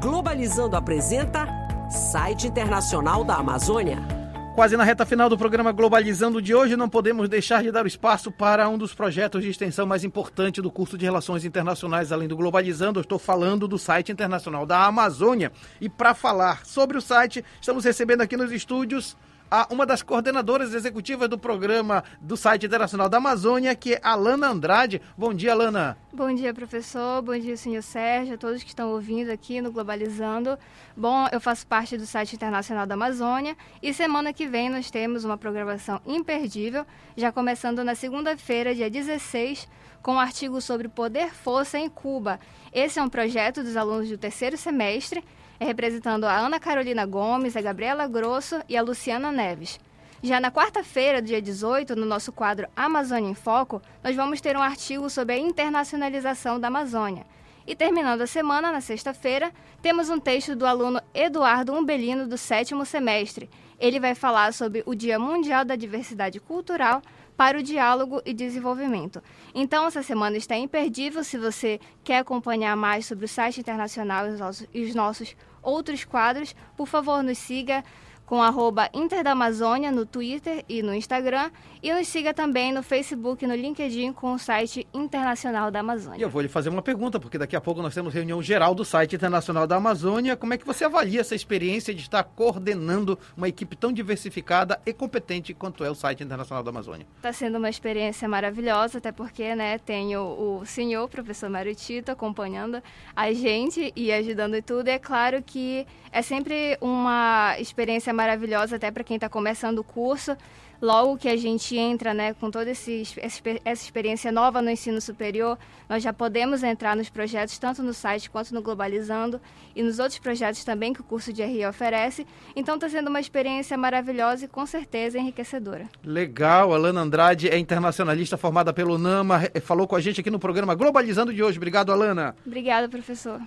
Globalizando 0.00 0.76
apresenta 0.76 1.46
Site 1.90 2.46
Internacional 2.46 3.24
da 3.24 3.36
Amazônia. 3.36 4.19
Quase 4.54 4.76
na 4.76 4.84
reta 4.84 5.06
final 5.06 5.28
do 5.28 5.38
programa 5.38 5.72
Globalizando 5.72 6.42
de 6.42 6.54
hoje, 6.54 6.76
não 6.76 6.88
podemos 6.88 7.28
deixar 7.28 7.62
de 7.62 7.70
dar 7.70 7.84
o 7.84 7.88
espaço 7.88 8.30
para 8.30 8.68
um 8.68 8.76
dos 8.76 8.92
projetos 8.92 9.42
de 9.42 9.48
extensão 9.48 9.86
mais 9.86 10.04
importante 10.04 10.60
do 10.60 10.70
curso 10.70 10.98
de 10.98 11.04
Relações 11.04 11.44
Internacionais, 11.44 12.12
além 12.12 12.28
do 12.28 12.36
Globalizando. 12.36 12.98
Eu 12.98 13.02
estou 13.02 13.18
falando 13.18 13.66
do 13.66 13.78
site 13.78 14.12
internacional 14.12 14.66
da 14.66 14.84
Amazônia. 14.84 15.52
E 15.80 15.88
para 15.88 16.14
falar 16.14 16.66
sobre 16.66 16.98
o 16.98 17.00
site, 17.00 17.44
estamos 17.60 17.84
recebendo 17.84 18.20
aqui 18.20 18.36
nos 18.36 18.52
estúdios 18.52 19.16
a 19.50 19.66
uma 19.68 19.84
das 19.84 20.02
coordenadoras 20.02 20.72
executivas 20.72 21.28
do 21.28 21.36
programa 21.36 22.04
do 22.20 22.36
site 22.36 22.66
internacional 22.66 23.08
da 23.08 23.16
Amazônia, 23.16 23.74
que 23.74 23.94
é 23.94 24.00
Alana 24.02 24.48
Andrade. 24.48 25.02
Bom 25.18 25.34
dia, 25.34 25.52
Alana. 25.52 25.98
Bom 26.12 26.32
dia, 26.32 26.54
professor. 26.54 27.20
Bom 27.20 27.36
dia, 27.36 27.56
senhor 27.56 27.82
Sérgio, 27.82 28.34
a 28.34 28.38
todos 28.38 28.62
que 28.62 28.68
estão 28.68 28.90
ouvindo 28.90 29.30
aqui 29.30 29.60
no 29.60 29.72
Globalizando. 29.72 30.56
Bom, 30.96 31.26
eu 31.32 31.40
faço 31.40 31.66
parte 31.66 31.96
do 31.96 32.06
site 32.06 32.36
internacional 32.36 32.86
da 32.86 32.94
Amazônia 32.94 33.56
e 33.82 33.92
semana 33.92 34.32
que 34.32 34.46
vem 34.46 34.70
nós 34.70 34.90
temos 34.90 35.24
uma 35.24 35.36
programação 35.36 36.00
imperdível, 36.06 36.86
já 37.16 37.32
começando 37.32 37.82
na 37.82 37.96
segunda-feira, 37.96 38.74
dia 38.74 38.88
16, 38.88 39.68
com 40.00 40.14
um 40.14 40.20
artigo 40.20 40.60
sobre 40.60 40.88
poder-força 40.88 41.78
em 41.78 41.88
Cuba. 41.88 42.38
Esse 42.72 43.00
é 43.00 43.02
um 43.02 43.08
projeto 43.08 43.62
dos 43.62 43.76
alunos 43.76 44.08
do 44.08 44.16
terceiro 44.16 44.56
semestre 44.56 45.24
representando 45.64 46.24
a 46.24 46.36
Ana 46.36 46.58
Carolina 46.58 47.04
Gomes, 47.04 47.56
a 47.56 47.60
Gabriela 47.60 48.06
Grosso 48.06 48.60
e 48.68 48.76
a 48.76 48.82
Luciana 48.82 49.30
Neves. 49.30 49.78
Já 50.22 50.38
na 50.38 50.50
quarta-feira, 50.50 51.22
dia 51.22 51.40
18, 51.40 51.96
no 51.96 52.04
nosso 52.04 52.30
quadro 52.32 52.68
Amazônia 52.76 53.30
em 53.30 53.34
Foco, 53.34 53.80
nós 54.02 54.14
vamos 54.14 54.40
ter 54.40 54.56
um 54.56 54.62
artigo 54.62 55.08
sobre 55.08 55.34
a 55.34 55.38
internacionalização 55.38 56.60
da 56.60 56.68
Amazônia. 56.68 57.24
E 57.66 57.74
terminando 57.74 58.22
a 58.22 58.26
semana, 58.26 58.72
na 58.72 58.80
sexta-feira, 58.80 59.52
temos 59.80 60.10
um 60.10 60.18
texto 60.18 60.56
do 60.56 60.66
aluno 60.66 61.00
Eduardo 61.14 61.72
Umbelino, 61.72 62.26
do 62.26 62.36
sétimo 62.36 62.84
semestre. 62.84 63.48
Ele 63.78 64.00
vai 64.00 64.14
falar 64.14 64.52
sobre 64.52 64.82
o 64.84 64.94
Dia 64.94 65.18
Mundial 65.18 65.64
da 65.64 65.76
Diversidade 65.76 66.40
Cultural 66.40 67.00
para 67.36 67.58
o 67.58 67.62
Diálogo 67.62 68.20
e 68.26 68.34
Desenvolvimento. 68.34 69.22
Então, 69.54 69.86
essa 69.86 70.02
semana 70.02 70.36
está 70.36 70.56
imperdível. 70.56 71.24
Se 71.24 71.38
você 71.38 71.80
quer 72.04 72.18
acompanhar 72.18 72.76
mais 72.76 73.06
sobre 73.06 73.24
o 73.24 73.28
site 73.28 73.60
internacional 73.60 74.26
e 74.74 74.82
os 74.82 74.94
nossos 74.94 75.34
outros 75.62 76.04
quadros, 76.04 76.54
por 76.76 76.86
favor, 76.86 77.22
nos 77.22 77.38
siga 77.38 77.84
com 78.26 78.40
arroba 78.40 78.88
Inter 78.94 79.24
da 79.24 79.32
Amazônia 79.32 79.90
no 79.90 80.06
Twitter 80.06 80.64
e 80.68 80.82
no 80.82 80.94
Instagram 80.94 81.50
e 81.82 81.92
nos 81.92 82.08
siga 82.08 82.34
também 82.34 82.72
no 82.72 82.82
Facebook 82.82 83.44
e 83.44 83.48
no 83.48 83.54
LinkedIn 83.54 84.12
com 84.12 84.34
o 84.34 84.38
site 84.38 84.86
Internacional 84.92 85.70
da 85.70 85.80
Amazônia. 85.80 86.18
E 86.18 86.22
eu 86.22 86.28
vou 86.28 86.42
lhe 86.42 86.48
fazer 86.48 86.68
uma 86.68 86.82
pergunta, 86.82 87.18
porque 87.18 87.38
daqui 87.38 87.56
a 87.56 87.60
pouco 87.60 87.80
nós 87.80 87.94
temos 87.94 88.12
reunião 88.12 88.42
geral 88.42 88.74
do 88.74 88.84
site 88.84 89.16
Internacional 89.16 89.66
da 89.66 89.76
Amazônia. 89.76 90.36
Como 90.36 90.52
é 90.52 90.58
que 90.58 90.66
você 90.66 90.84
avalia 90.84 91.20
essa 91.20 91.34
experiência 91.34 91.94
de 91.94 92.02
estar 92.02 92.22
coordenando 92.22 93.18
uma 93.36 93.48
equipe 93.48 93.76
tão 93.76 93.92
diversificada 93.92 94.80
e 94.84 94.92
competente 94.92 95.54
quanto 95.54 95.84
é 95.84 95.90
o 95.90 95.94
site 95.94 96.22
Internacional 96.22 96.62
da 96.62 96.70
Amazônia? 96.70 97.06
Está 97.16 97.32
sendo 97.32 97.58
uma 97.58 97.70
experiência 97.70 98.28
maravilhosa, 98.28 98.98
até 98.98 99.10
porque 99.10 99.54
né, 99.54 99.78
tenho 99.78 100.20
o 100.20 100.66
senhor, 100.66 101.08
professor 101.08 101.48
Mário 101.48 101.74
Tito, 101.74 102.10
acompanhando 102.12 102.82
a 103.16 103.32
gente 103.32 103.92
e 103.96 104.12
ajudando 104.12 104.54
em 104.54 104.62
tudo. 104.62 104.88
E 104.88 104.90
é 104.90 104.98
claro 104.98 105.42
que 105.42 105.86
é 106.12 106.22
sempre 106.22 106.76
uma 106.80 107.56
experiência 107.58 108.12
maravilhosa 108.12 108.76
até 108.76 108.90
para 108.90 109.04
quem 109.04 109.16
está 109.16 109.28
começando 109.28 109.78
o 109.78 109.84
curso. 109.84 110.36
Logo 110.80 111.18
que 111.18 111.28
a 111.28 111.36
gente 111.36 111.76
entra 111.76 112.14
né, 112.14 112.32
com 112.32 112.50
toda 112.50 112.70
esse, 112.70 113.02
essa 113.20 113.84
experiência 113.84 114.32
nova 114.32 114.62
no 114.62 114.70
ensino 114.70 115.00
superior, 115.00 115.58
nós 115.88 116.02
já 116.02 116.12
podemos 116.12 116.62
entrar 116.62 116.96
nos 116.96 117.10
projetos, 117.10 117.58
tanto 117.58 117.82
no 117.82 117.92
site 117.92 118.30
quanto 118.30 118.54
no 118.54 118.62
Globalizando, 118.62 119.40
e 119.76 119.82
nos 119.82 119.98
outros 119.98 120.18
projetos 120.18 120.64
também 120.64 120.92
que 120.92 121.00
o 121.00 121.04
curso 121.04 121.32
de 121.32 121.42
RI 121.42 121.66
oferece. 121.66 122.26
Então 122.56 122.76
está 122.76 122.88
sendo 122.88 123.08
uma 123.08 123.20
experiência 123.20 123.76
maravilhosa 123.76 124.46
e 124.46 124.48
com 124.48 124.64
certeza 124.64 125.18
enriquecedora. 125.18 125.86
Legal, 126.02 126.72
Alana 126.72 127.02
Andrade 127.02 127.48
é 127.48 127.58
internacionalista 127.58 128.38
formada 128.38 128.72
pelo 128.72 128.96
NAMA, 128.96 129.42
falou 129.62 129.86
com 129.86 129.96
a 129.96 130.00
gente 130.00 130.20
aqui 130.20 130.30
no 130.30 130.38
programa 130.38 130.74
Globalizando 130.74 131.32
de 131.32 131.42
hoje. 131.42 131.58
Obrigado, 131.58 131.92
Alana. 131.92 132.34
Obrigada, 132.46 132.88
professor. 132.88 133.40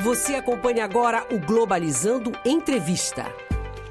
Você 0.00 0.34
acompanha 0.34 0.82
agora 0.82 1.26
o 1.30 1.38
Globalizando 1.38 2.32
Entrevista. 2.42 3.49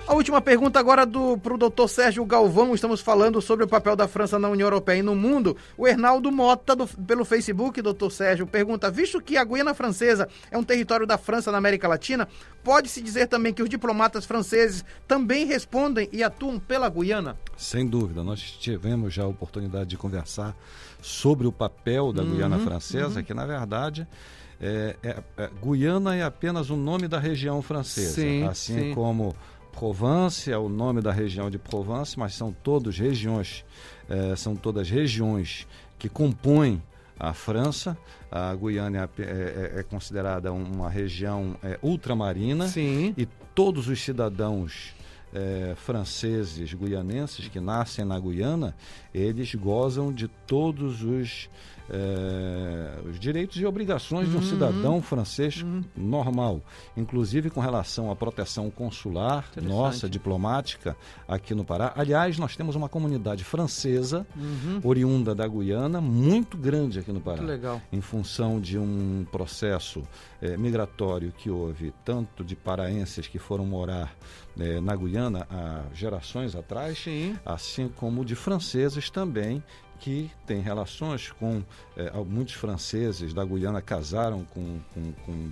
A 0.10 0.16
última 0.16 0.42
pergunta 0.42 0.80
agora 0.80 1.06
para 1.06 1.54
o 1.54 1.58
doutor 1.58 1.88
Sérgio 1.88 2.26
Galvão. 2.26 2.74
Estamos 2.74 3.00
falando 3.00 3.40
sobre 3.44 3.64
o 3.64 3.68
papel 3.68 3.96
da 3.96 4.08
França 4.08 4.40
na 4.40 4.50
União 4.50 4.66
Europeia 4.66 4.98
e 4.98 5.04
no 5.04 5.14
mundo. 5.14 5.56
O 5.78 5.88
Hernaldo 5.88 6.32
Mota, 6.32 6.76
do, 6.76 6.88
pelo 6.88 7.24
Facebook, 7.24 7.80
doutor 7.80 8.12
Sérgio, 8.12 8.48
pergunta: 8.48 8.90
visto 8.90 9.22
que 9.22 9.38
a 9.38 9.44
Guiana 9.44 9.76
Francesa 9.76 10.28
é 10.50 10.58
um 10.58 10.64
território 10.64 11.06
da 11.06 11.16
França 11.16 11.52
na 11.52 11.60
América 11.60 11.88
Latina, 11.88 12.28
pode-se 12.64 13.04
dizer 13.04 13.28
também 13.28 13.54
que 13.54 13.62
os 13.62 13.70
diplomatas 13.70 14.26
franceses 14.26 14.84
também 15.08 15.46
respondem 15.46 16.10
e 16.12 16.24
atuam 16.24 16.58
pela 16.58 16.90
Guiana? 16.90 17.38
Sem 17.56 17.86
dúvida. 17.86 18.24
Nós 18.24 18.42
tivemos 18.42 19.14
já 19.14 19.22
a 19.22 19.28
oportunidade 19.28 19.92
de 19.92 19.98
conversar 19.98 20.58
sobre 21.04 21.46
o 21.46 21.52
papel 21.52 22.12
da 22.12 22.24
uhum, 22.24 22.32
Guiana 22.32 22.58
Francesa, 22.58 23.20
uhum. 23.20 23.24
que 23.24 23.34
na 23.36 23.46
verdade. 23.46 24.08
É, 24.62 24.98
é, 25.02 25.24
é, 25.38 25.50
Guiana 25.64 26.18
é 26.18 26.24
apenas 26.24 26.70
o 26.70 26.76
nome 26.76 27.08
da 27.08 27.18
região 27.18 27.62
francesa, 27.62 28.16
sim, 28.16 28.44
assim 28.44 28.74
sim. 28.74 28.94
como 28.94 29.34
Provence 29.72 30.52
é 30.52 30.58
o 30.58 30.68
nome 30.70 31.02
da 31.02 31.12
região 31.12 31.50
de 31.50 31.58
Provence, 31.58 32.18
mas 32.18 32.36
são 32.36 32.52
todas 32.52 32.98
regiões, 32.98 33.64
é, 34.10 34.36
são 34.36 34.56
todas 34.56 34.90
regiões 34.90 35.68
que 35.98 36.10
compõem 36.10 36.82
a 37.20 37.34
França. 37.34 37.98
A 38.32 38.56
Guiana 38.56 39.10
é, 39.18 39.24
é, 39.24 39.80
é 39.80 39.84
considerada 39.84 40.52
uma 40.52 40.90
região 40.90 41.56
é, 41.64 41.78
ultramarina 41.82 42.68
Sim. 42.68 43.14
e 43.18 43.26
todos 43.54 43.88
os 43.88 44.02
cidadãos 44.02 44.94
é, 45.34 45.74
franceses 45.76 46.74
guianenses 46.74 47.48
que 47.48 47.60
nascem 47.60 48.06
na 48.06 48.20
Guiana, 48.20 48.76
eles 49.14 49.54
gozam 49.56 50.12
de 50.12 50.28
todos 50.28 51.04
os 51.04 51.50
é, 51.92 53.00
os 53.08 53.20
direitos 53.20 53.58
e 53.58 53.66
obrigações 53.66 54.30
de 54.30 54.36
um 54.36 54.40
uhum. 54.40 54.46
cidadão 54.46 55.02
francês 55.02 55.62
uhum. 55.62 55.84
normal, 55.96 56.62
inclusive 56.96 57.50
com 57.50 57.60
relação 57.60 58.12
à 58.12 58.16
proteção 58.16 58.70
consular 58.70 59.50
nossa, 59.62 60.08
diplomática, 60.08 60.96
aqui 61.28 61.56
no 61.56 61.66
Pará. 61.66 61.94
Aliás, 61.96 62.38
nós 62.38 62.56
temos 62.56 62.76
uma 62.76 62.88
comunidade 62.88 63.44
francesa, 63.44 64.26
uhum. 64.36 64.80
oriunda 64.84 65.34
da 65.34 65.48
Guiana, 65.48 66.00
muito 66.00 66.58
grande 66.58 67.00
aqui 67.00 67.12
no 67.12 67.22
Pará. 67.22 67.42
Em 67.92 68.02
função 68.02 68.60
de 68.60 68.78
um 68.78 69.26
processo 69.32 70.04
é, 70.42 70.56
migratório 70.56 71.32
que 71.32 71.50
houve, 71.50 71.94
tanto 72.06 72.44
de 72.44 72.56
paraenses 72.56 73.28
que 73.28 73.40
foram 73.40 73.66
morar 73.66 74.16
é, 74.60 74.80
na 74.80 74.96
Guiana 74.96 75.48
há 75.50 75.84
gerações 75.94 76.56
atrás, 76.56 77.00
Sim. 77.00 77.36
assim 77.46 77.88
como 77.88 78.24
de 78.24 78.36
franceses 78.36 79.10
também 79.10 79.64
que 80.00 80.32
tem 80.46 80.62
relações 80.62 81.32
com 81.32 81.62
é, 81.96 82.12
muitos 82.24 82.54
franceses 82.54 83.34
da 83.34 83.44
Guiana 83.44 83.82
casaram 83.82 84.46
com, 84.46 84.80
com, 84.94 85.12
com 85.26 85.52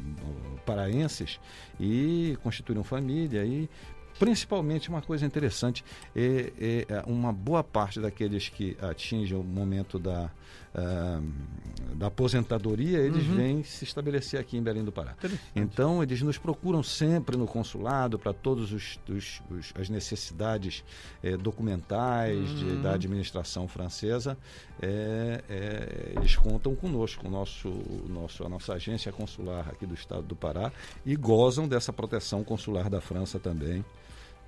paraenses 0.65 1.39
e 1.79 2.37
constituíram 2.41 2.83
família 2.83 3.45
e 3.45 3.69
principalmente 4.17 4.89
uma 4.89 5.01
coisa 5.01 5.25
interessante 5.25 5.83
é, 6.15 6.51
é, 6.59 6.85
é, 6.89 7.03
uma 7.05 7.31
boa 7.31 7.63
parte 7.63 7.99
daqueles 7.99 8.49
que 8.49 8.75
atingem 8.81 9.37
o 9.37 9.43
momento 9.43 9.99
da, 9.99 10.31
uh, 10.75 11.95
da 11.95 12.07
aposentadoria 12.07 12.99
eles 12.99 13.27
uhum. 13.27 13.35
vêm 13.35 13.63
se 13.63 13.83
estabelecer 13.83 14.39
aqui 14.39 14.57
em 14.57 14.61
Belém 14.61 14.83
do 14.83 14.91
Pará 14.91 15.15
então 15.55 16.03
eles 16.03 16.21
nos 16.21 16.37
procuram 16.37 16.83
sempre 16.83 17.37
no 17.37 17.45
consulado 17.45 18.19
para 18.19 18.33
todos 18.33 18.71
os, 18.71 18.99
os, 19.09 19.41
os, 19.49 19.73
as 19.79 19.89
necessidades 19.89 20.83
é, 21.23 21.35
documentais 21.37 22.49
uhum. 22.49 22.55
de, 22.55 22.75
da 22.77 22.93
administração 22.93 23.67
francesa 23.67 24.37
é, 24.81 26.13
eles 26.15 26.35
contam 26.35 26.75
conosco 26.75 27.27
o 27.27 27.31
nosso, 27.31 27.69
nosso 28.07 28.43
a 28.43 28.49
nossa 28.49 28.73
agência 28.73 29.11
consular 29.11 29.67
aqui 29.69 29.85
do 29.85 29.93
estado 29.93 30.23
do 30.23 30.35
Pará 30.35 30.71
e 31.05 31.15
gozam 31.15 31.67
dessa 31.67 31.91
proteção 31.91 32.43
consular 32.43 32.89
da 32.89 33.01
França 33.01 33.39
também 33.39 33.83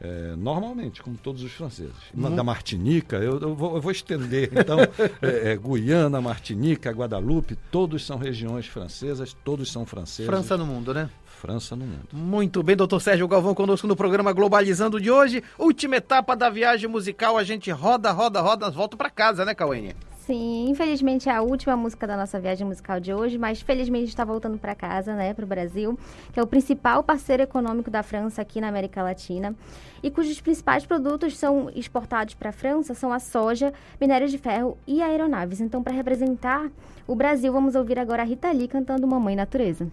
é, 0.01 0.33
normalmente, 0.37 1.03
como 1.03 1.17
todos 1.17 1.43
os 1.43 1.51
franceses. 1.51 1.93
Uhum. 2.15 2.33
Da 2.33 2.43
Martinica, 2.43 3.17
eu, 3.17 3.39
eu, 3.39 3.55
vou, 3.55 3.75
eu, 3.75 3.81
vou, 3.81 3.91
estender. 3.91 4.49
Então, 4.53 4.79
é, 5.21 5.51
é, 5.51 5.57
Guiana, 5.57 6.21
Martinica, 6.21 6.89
Guadalupe, 6.91 7.57
todos 7.69 8.05
são 8.05 8.17
regiões 8.17 8.65
francesas, 8.65 9.35
todos 9.43 9.71
são 9.71 9.85
franceses. 9.85 10.25
França 10.25 10.57
no 10.57 10.65
mundo, 10.65 10.93
né? 10.93 11.09
França 11.25 11.75
no 11.75 11.85
mundo. 11.85 12.07
Muito 12.13 12.61
bem, 12.63 12.75
doutor 12.75 12.99
Sérgio 12.99 13.27
Galvão 13.27 13.53
conosco 13.53 13.87
no 13.87 13.95
programa 13.95 14.31
Globalizando 14.33 14.99
de 14.99 15.11
hoje. 15.11 15.43
Última 15.57 15.97
etapa 15.97 16.35
da 16.35 16.49
viagem 16.49 16.89
musical, 16.89 17.37
a 17.37 17.43
gente 17.43 17.69
roda, 17.71 18.11
roda, 18.11 18.41
roda, 18.41 18.69
volta 18.69 18.95
para 18.95 19.09
casa, 19.09 19.45
né, 19.45 19.53
Cauene? 19.53 19.95
Sim, 20.29 20.69
infelizmente 20.69 21.27
é 21.27 21.31
a 21.31 21.41
última 21.41 21.75
música 21.75 22.05
da 22.05 22.15
nossa 22.15 22.39
viagem 22.39 22.67
musical 22.67 22.99
de 22.99 23.11
hoje, 23.11 23.35
mas 23.35 23.61
felizmente 23.61 24.09
está 24.09 24.23
voltando 24.23 24.59
para 24.59 24.75
casa, 24.75 25.15
né, 25.15 25.33
para 25.33 25.43
o 25.43 25.47
Brasil, 25.47 25.97
que 26.31 26.39
é 26.39 26.43
o 26.43 26.45
principal 26.45 27.01
parceiro 27.01 27.41
econômico 27.41 27.89
da 27.89 28.03
França 28.03 28.39
aqui 28.39 28.61
na 28.61 28.67
América 28.67 29.01
Latina 29.01 29.55
e 30.03 30.11
cujos 30.11 30.39
principais 30.39 30.85
produtos 30.85 31.35
são 31.35 31.71
exportados 31.73 32.35
para 32.35 32.49
a 32.49 32.53
França 32.53 32.93
são 32.93 33.11
a 33.11 33.17
soja, 33.17 33.73
minérios 33.99 34.29
de 34.29 34.37
ferro 34.37 34.77
e 34.85 35.01
aeronaves. 35.01 35.61
Então, 35.61 35.81
para 35.81 35.95
representar 35.95 36.69
o 37.07 37.15
Brasil, 37.15 37.51
vamos 37.51 37.73
ouvir 37.73 37.97
agora 37.97 38.21
a 38.21 38.25
Rita 38.25 38.51
Lee 38.51 38.67
cantando 38.67 39.07
Mamãe 39.07 39.35
Natureza. 39.35 39.87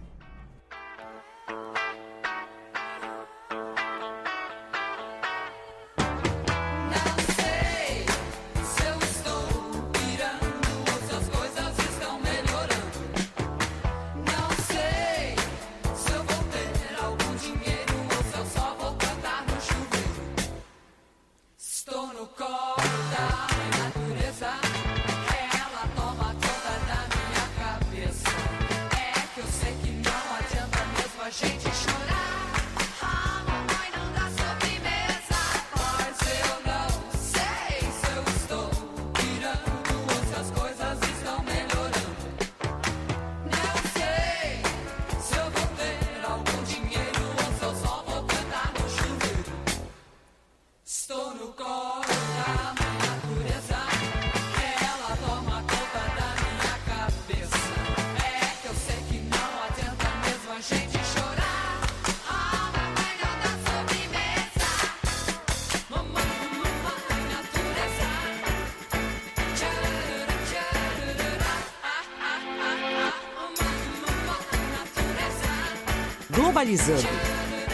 Globalizando. 76.57 77.07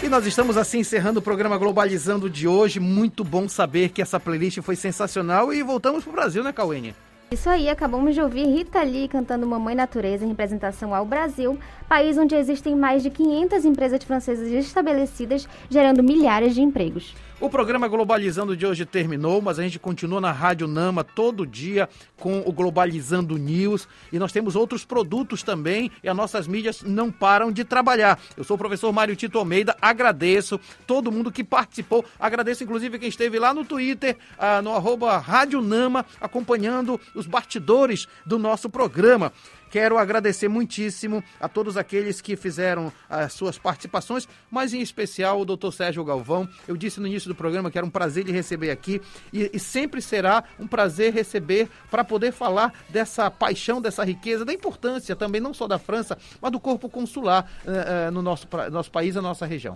E 0.03 0.09
nós 0.09 0.25
estamos 0.25 0.57
assim 0.57 0.79
encerrando 0.79 1.19
o 1.19 1.21
programa 1.21 1.57
Globalizando 1.57 2.29
de 2.29 2.49
hoje. 2.49 2.81
Muito 2.81 3.23
bom 3.23 3.47
saber 3.47 3.87
que 3.87 4.01
essa 4.01 4.19
playlist 4.19 4.61
foi 4.61 4.75
sensacional 4.75 5.53
e 5.53 5.63
voltamos 5.63 6.03
pro 6.03 6.11
Brasil, 6.11 6.43
né, 6.43 6.51
Cauene? 6.51 6.93
Isso 7.31 7.49
aí, 7.49 7.69
acabamos 7.69 8.13
de 8.13 8.21
ouvir 8.21 8.45
Rita 8.45 8.83
Lee 8.83 9.07
cantando 9.07 9.47
Mamãe 9.47 9.73
Natureza 9.73 10.25
em 10.25 10.27
representação 10.27 10.93
ao 10.93 11.05
Brasil, 11.05 11.57
país 11.87 12.17
onde 12.17 12.35
existem 12.35 12.75
mais 12.75 13.01
de 13.01 13.09
500 13.09 13.63
empresas 13.63 14.03
francesas 14.03 14.51
estabelecidas, 14.51 15.47
gerando 15.69 16.03
milhares 16.03 16.53
de 16.53 16.61
empregos. 16.61 17.15
O 17.43 17.49
programa 17.49 17.89
Globalizando 17.89 18.56
de 18.56 18.65
hoje 18.65 18.86
terminou, 18.86 19.41
mas 19.41 19.60
a 19.60 19.63
gente 19.63 19.77
continua 19.77 20.21
na 20.21 20.32
Rádio 20.32 20.65
Nama 20.65 21.03
todo 21.03 21.45
dia 21.45 21.89
com 22.15 22.39
o 22.39 22.53
Globalizando 22.53 23.38
News 23.38 23.86
e 24.13 24.17
nós 24.17 24.32
temos 24.32 24.56
outros 24.56 24.86
produtos 24.86 25.43
também 25.43 25.91
e 26.01 26.08
as 26.08 26.15
nossas 26.15 26.47
mídias 26.47 26.82
não 26.84 27.12
param 27.12 27.51
de 27.51 27.65
trabalhar. 27.65 28.17
Eu 28.38 28.45
sou 28.45 28.56
o 28.56 28.58
professor 28.58 28.93
Mário 28.93 29.13
Tito 29.13 29.38
Almeida, 29.38 29.75
agradeço 29.82 30.58
todo 30.88 31.12
mundo 31.12 31.34
que 31.34 31.43
participou, 31.43 32.06
agradeço 32.17 32.63
inclusive 32.63 32.97
quem 32.97 33.10
esteve 33.10 33.38
lá 33.38 33.53
no 33.53 33.65
Twitter, 33.65 34.15
ah, 34.39 34.62
no 34.62 34.71
arroba 34.73 35.17
Rádio 35.17 35.62
Nama, 35.62 36.06
acompanhando 36.21 36.97
os 37.13 37.27
bastidores 37.27 38.08
do 38.25 38.39
nosso 38.39 38.69
programa. 38.69 39.34
Quero 39.73 39.97
agradecer 39.97 40.47
muitíssimo 40.47 41.23
a 41.39 41.49
todos 41.49 41.77
aqueles 41.77 42.21
que 42.21 42.36
fizeram 42.36 42.93
as 43.09 43.33
suas 43.33 43.57
participações, 43.57 44.29
mas 44.51 44.71
em 44.71 44.81
especial 44.81 45.41
o 45.41 45.45
Dr. 45.45 45.71
Sérgio 45.71 46.05
Galvão. 46.05 46.47
Eu 46.67 46.77
disse 46.77 46.99
no 46.99 47.07
início 47.07 47.27
do 47.27 47.33
programa 47.33 47.71
que 47.71 47.77
era 47.79 47.88
um 47.88 47.89
prazer 47.89 48.23
de 48.23 48.31
receber 48.31 48.69
aqui 48.69 49.01
e, 49.33 49.49
e 49.51 49.57
sempre 49.57 49.99
será 49.99 50.43
um 50.59 50.67
prazer 50.67 51.12
receber 51.12 51.67
para 51.89 52.03
poder 52.03 52.31
falar 52.31 52.71
dessa 52.88 53.31
paixão, 53.31 53.81
dessa 53.81 54.03
riqueza, 54.03 54.45
da 54.45 54.53
importância 54.53 55.15
também 55.15 55.41
não 55.41 55.55
só 55.55 55.67
da 55.67 55.79
França, 55.79 56.19
mas 56.39 56.51
do 56.51 56.59
corpo 56.59 56.88
consular 56.88 57.51
uh, 57.65 58.09
uh, 58.09 58.12
no 58.12 58.21
nosso, 58.21 58.47
nosso 58.71 58.91
país, 58.91 59.15
na 59.15 59.23
nossa 59.23 59.47
região. 59.47 59.75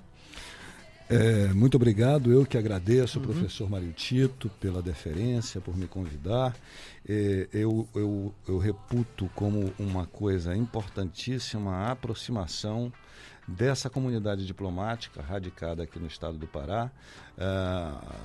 É, 1.09 1.47
muito 1.53 1.75
obrigado, 1.75 2.33
eu 2.33 2.45
que 2.45 2.57
agradeço, 2.57 3.19
uhum. 3.19 3.25
professor 3.25 3.69
Mário 3.69 3.93
Tito, 3.93 4.49
pela 4.59 4.81
deferência, 4.81 5.61
por 5.61 5.77
me 5.77 5.87
convidar. 5.87 6.53
É, 7.07 7.47
eu, 7.53 7.87
eu, 7.95 8.33
eu 8.45 8.57
reputo 8.57 9.29
como 9.33 9.73
uma 9.79 10.05
coisa 10.05 10.55
importantíssima 10.55 11.71
a 11.71 11.91
aproximação 11.91 12.91
dessa 13.47 13.89
comunidade 13.89 14.45
diplomática 14.45 15.21
radicada 15.21 15.83
aqui 15.83 15.97
no 15.97 16.07
estado 16.07 16.37
do 16.37 16.45
Pará 16.45 16.91
uh, 17.37 18.15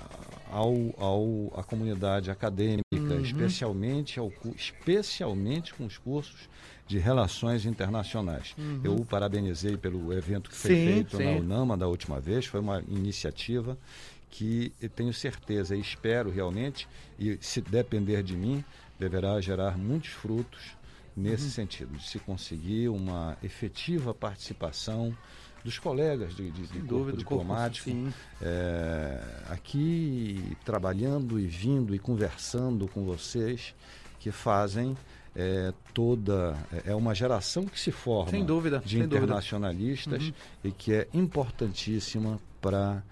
ao, 0.51 0.75
ao, 0.99 1.61
à 1.61 1.63
comunidade 1.63 2.31
acadêmica, 2.31 2.83
uhum. 2.93 3.21
especialmente, 3.21 4.19
ao, 4.19 4.33
especialmente 4.57 5.73
com 5.75 5.87
os 5.87 5.97
cursos 5.97 6.49
de 6.89 6.99
Relações 6.99 7.65
Internacionais. 7.65 8.55
Uhum. 8.59 8.81
Eu 8.83 8.97
o 8.97 9.05
parabenizei 9.05 9.77
pelo 9.77 10.13
evento 10.13 10.51
que 10.51 10.57
foi 10.57 10.75
sim, 10.75 10.87
feito 10.87 11.17
sim. 11.17 11.25
na 11.25 11.31
UNAMA 11.31 11.77
da 11.77 11.87
última 11.87 12.19
vez, 12.19 12.47
foi 12.47 12.59
uma 12.59 12.83
iniciativa 12.89 13.79
que 14.29 14.73
tenho 14.97 15.13
certeza 15.13 15.77
e 15.77 15.81
espero 15.81 16.31
realmente, 16.31 16.89
e 17.19 17.39
se 17.41 17.61
depender 17.61 18.23
de 18.23 18.35
mim, 18.35 18.65
deverá 18.99 19.41
gerar 19.41 19.77
muitos 19.79 20.11
frutos 20.11 20.75
nesse 21.17 21.45
uhum. 21.45 21.51
sentido, 21.51 21.97
de 21.97 22.09
se 22.09 22.19
conseguir 22.19 22.89
uma 22.89 23.37
efetiva 23.43 24.15
participação 24.15 25.17
dos 25.65 25.79
colegas 25.79 26.35
de, 26.35 26.51
de, 26.51 26.63
de 26.63 26.69
corpo 26.69 26.87
dúvida, 26.87 27.19
diplomático 27.19 27.91
corpo, 27.91 28.15
é, 28.41 29.21
aqui 29.49 30.57
trabalhando 30.65 31.39
e 31.39 31.47
vindo 31.47 31.95
e 31.95 31.99
conversando 31.99 32.89
com 32.89 33.05
vocês 33.05 33.75
que 34.19 34.31
fazem 34.31 34.97
é, 35.35 35.73
toda 35.95 36.57
é, 36.73 36.91
é 36.91 36.95
uma 36.95 37.15
geração 37.15 37.65
que 37.65 37.79
se 37.79 37.91
forma 37.91 38.31
sem 38.31 38.45
dúvida, 38.45 38.83
de 38.85 38.97
sem 38.97 39.05
internacionalistas 39.05 40.25
uhum. 40.25 40.33
e 40.65 40.73
que 40.73 40.93
é 40.93 41.09
importantíssima 41.15 42.41
para 42.61 43.03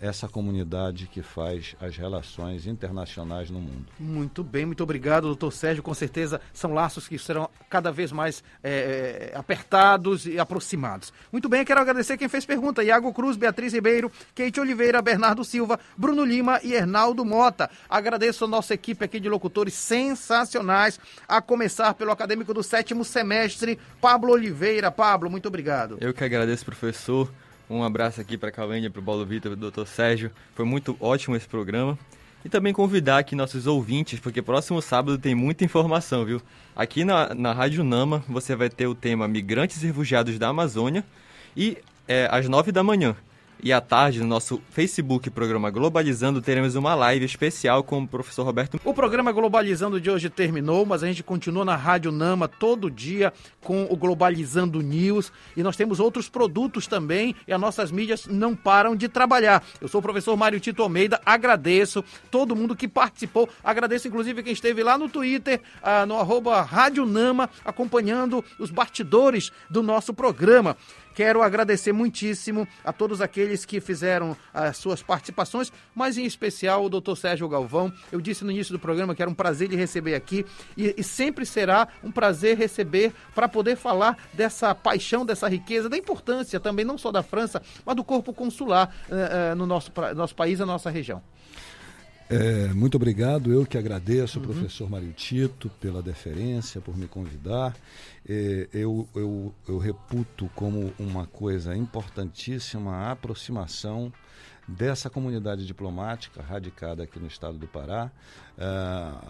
essa 0.00 0.28
comunidade 0.28 1.06
que 1.06 1.22
faz 1.22 1.76
as 1.80 1.96
relações 1.96 2.66
internacionais 2.66 3.50
no 3.50 3.60
mundo. 3.60 3.86
Muito 3.98 4.42
bem, 4.42 4.64
muito 4.64 4.82
obrigado, 4.82 5.24
doutor 5.24 5.52
Sérgio. 5.52 5.82
Com 5.82 5.92
certeza 5.92 6.40
são 6.52 6.72
laços 6.72 7.06
que 7.06 7.18
serão 7.18 7.48
cada 7.68 7.92
vez 7.92 8.10
mais 8.10 8.42
é, 8.62 9.32
apertados 9.34 10.26
e 10.26 10.38
aproximados. 10.38 11.12
Muito 11.30 11.48
bem, 11.48 11.64
quero 11.64 11.80
agradecer 11.80 12.16
quem 12.16 12.28
fez 12.28 12.46
pergunta: 12.46 12.82
Iago 12.82 13.12
Cruz, 13.12 13.36
Beatriz 13.36 13.72
Ribeiro, 13.72 14.10
Kate 14.34 14.60
Oliveira, 14.60 15.02
Bernardo 15.02 15.44
Silva, 15.44 15.78
Bruno 15.96 16.24
Lima 16.24 16.60
e 16.62 16.72
Hernaldo 16.72 17.24
Mota. 17.24 17.70
Agradeço 17.88 18.44
a 18.44 18.48
nossa 18.48 18.72
equipe 18.72 19.04
aqui 19.04 19.20
de 19.20 19.28
locutores 19.28 19.74
sensacionais, 19.74 20.98
a 21.28 21.42
começar 21.42 21.92
pelo 21.94 22.10
acadêmico 22.10 22.54
do 22.54 22.62
sétimo 22.62 23.04
semestre, 23.04 23.78
Pablo 24.00 24.32
Oliveira. 24.32 24.90
Pablo, 24.90 25.30
muito 25.30 25.48
obrigado. 25.48 25.98
Eu 26.00 26.14
que 26.14 26.24
agradeço, 26.24 26.64
professor. 26.64 27.30
Um 27.68 27.82
abraço 27.82 28.20
aqui 28.20 28.38
para 28.38 28.48
a 28.48 28.52
Calênia, 28.52 28.90
para 28.90 29.00
o 29.00 29.02
Paulo 29.02 29.26
Vitor, 29.26 29.56
para 29.56 29.66
o 29.66 29.70
Dr. 29.70 29.86
Sérgio. 29.86 30.30
Foi 30.54 30.64
muito 30.64 30.96
ótimo 31.00 31.34
esse 31.34 31.48
programa. 31.48 31.98
E 32.44 32.48
também 32.48 32.72
convidar 32.72 33.18
aqui 33.18 33.34
nossos 33.34 33.66
ouvintes, 33.66 34.20
porque 34.20 34.40
próximo 34.40 34.80
sábado 34.80 35.18
tem 35.18 35.34
muita 35.34 35.64
informação, 35.64 36.24
viu? 36.24 36.40
Aqui 36.76 37.04
na, 37.04 37.34
na 37.34 37.52
Rádio 37.52 37.82
Nama 37.82 38.22
você 38.28 38.54
vai 38.54 38.70
ter 38.70 38.86
o 38.86 38.94
tema 38.94 39.26
Migrantes 39.26 39.82
e 39.82 39.86
Refugiados 39.86 40.38
da 40.38 40.48
Amazônia 40.48 41.04
e 41.56 41.78
é, 42.06 42.28
às 42.30 42.48
nove 42.48 42.70
da 42.70 42.84
manhã 42.84 43.16
e 43.62 43.72
à 43.72 43.80
tarde, 43.80 44.20
no 44.20 44.26
nosso 44.26 44.60
Facebook 44.70 45.30
Programa 45.30 45.70
Globalizando, 45.70 46.42
teremos 46.42 46.74
uma 46.74 46.94
live 46.94 47.24
especial 47.24 47.82
com 47.82 48.02
o 48.02 48.08
professor 48.08 48.44
Roberto. 48.44 48.78
O 48.84 48.92
programa 48.92 49.32
Globalizando 49.32 50.00
de 50.00 50.10
hoje 50.10 50.28
terminou, 50.28 50.84
mas 50.84 51.02
a 51.02 51.06
gente 51.06 51.22
continua 51.22 51.64
na 51.64 51.74
Rádio 51.74 52.12
Nama 52.12 52.46
todo 52.46 52.90
dia 52.90 53.32
com 53.62 53.84
o 53.90 53.96
Globalizando 53.96 54.80
News 54.80 55.32
e 55.56 55.62
nós 55.62 55.76
temos 55.76 55.98
outros 55.98 56.28
produtos 56.28 56.86
também 56.86 57.34
e 57.48 57.52
as 57.52 57.60
nossas 57.60 57.90
mídias 57.90 58.26
não 58.26 58.54
param 58.54 58.94
de 58.94 59.08
trabalhar. 59.08 59.64
Eu 59.80 59.88
sou 59.88 60.00
o 60.00 60.02
professor 60.02 60.36
Mário 60.36 60.60
Tito 60.60 60.82
Almeida, 60.82 61.20
agradeço 61.24 62.04
todo 62.30 62.54
mundo 62.54 62.76
que 62.76 62.86
participou, 62.86 63.48
agradeço 63.64 64.06
inclusive 64.06 64.42
quem 64.42 64.52
esteve 64.52 64.82
lá 64.82 64.98
no 64.98 65.08
Twitter, 65.08 65.60
ah, 65.82 66.04
no 66.04 66.18
arroba 66.18 66.62
Rádio 66.62 67.06
Nama, 67.06 67.48
acompanhando 67.64 68.44
os 68.58 68.70
bastidores 68.70 69.50
do 69.70 69.82
nosso 69.82 70.12
programa. 70.12 70.76
Quero 71.16 71.42
agradecer 71.42 71.92
muitíssimo 71.92 72.68
a 72.84 72.92
todos 72.92 73.22
aqueles 73.22 73.64
que 73.64 73.80
fizeram 73.80 74.36
as 74.52 74.76
suas 74.76 75.02
participações, 75.02 75.72
mas 75.94 76.18
em 76.18 76.26
especial 76.26 76.84
o 76.84 76.90
Dr. 76.90 77.16
Sérgio 77.16 77.48
Galvão. 77.48 77.90
Eu 78.12 78.20
disse 78.20 78.44
no 78.44 78.50
início 78.50 78.70
do 78.74 78.78
programa 78.78 79.14
que 79.14 79.22
era 79.22 79.30
um 79.30 79.34
prazer 79.34 79.66
de 79.66 79.76
receber 79.76 80.14
aqui 80.14 80.44
e, 80.76 80.94
e 80.94 81.02
sempre 81.02 81.46
será 81.46 81.88
um 82.04 82.12
prazer 82.12 82.58
receber 82.58 83.14
para 83.34 83.48
poder 83.48 83.76
falar 83.76 84.18
dessa 84.34 84.74
paixão, 84.74 85.24
dessa 85.24 85.48
riqueza, 85.48 85.88
da 85.88 85.96
importância 85.96 86.60
também 86.60 86.84
não 86.84 86.98
só 86.98 87.10
da 87.10 87.22
França, 87.22 87.62
mas 87.82 87.96
do 87.96 88.04
corpo 88.04 88.34
consular 88.34 88.94
uh, 89.08 89.52
uh, 89.52 89.56
no 89.56 89.64
nosso, 89.64 89.90
nosso 90.14 90.34
país, 90.34 90.58
na 90.58 90.66
nossa 90.66 90.90
região. 90.90 91.22
É, 92.28 92.66
muito 92.74 92.96
obrigado, 92.96 93.52
eu 93.52 93.64
que 93.64 93.78
agradeço, 93.78 94.40
uhum. 94.40 94.46
professor 94.46 94.90
Mário 94.90 95.12
Tito, 95.12 95.70
pela 95.80 96.02
deferência, 96.02 96.80
por 96.80 96.96
me 96.96 97.06
convidar. 97.06 97.76
É, 98.28 98.68
eu, 98.72 99.08
eu, 99.14 99.54
eu 99.68 99.78
reputo 99.78 100.50
como 100.54 100.92
uma 100.98 101.26
coisa 101.26 101.76
importantíssima 101.76 102.92
a 102.92 103.12
aproximação 103.12 104.12
dessa 104.66 105.08
comunidade 105.08 105.66
diplomática 105.66 106.42
radicada 106.42 107.04
aqui 107.04 107.18
no 107.20 107.26
estado 107.26 107.56
do 107.56 107.68
Pará 107.68 108.10
uh, 108.58 109.26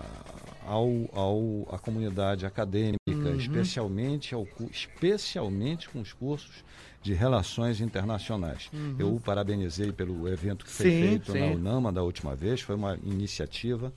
ao, 0.67 0.91
ao, 1.13 1.75
à 1.75 1.79
comunidade 1.79 2.47
acadêmica, 2.47 2.99
uhum. 3.07 3.37
especialmente, 3.37 4.35
ao, 4.35 4.47
especialmente 4.71 5.89
com 5.91 6.01
os 6.01 6.13
cursos 6.13 6.65
de 7.03 7.13
Relações 7.13 7.81
Internacionais. 7.81 8.71
Uhum. 8.73 8.97
Eu 8.99 9.15
o 9.15 9.21
parabenizei 9.21 9.93
pelo 9.93 10.27
evento 10.29 10.65
que 10.65 10.71
foi 10.71 10.91
sim, 10.91 11.03
feito 11.03 11.33
sim. 11.33 11.41
na 11.41 11.47
UNAMA 11.47 11.93
da 11.93 12.03
última 12.03 12.35
vez, 12.35 12.61
foi 12.63 12.75
uma 12.75 12.99
iniciativa 13.05 13.93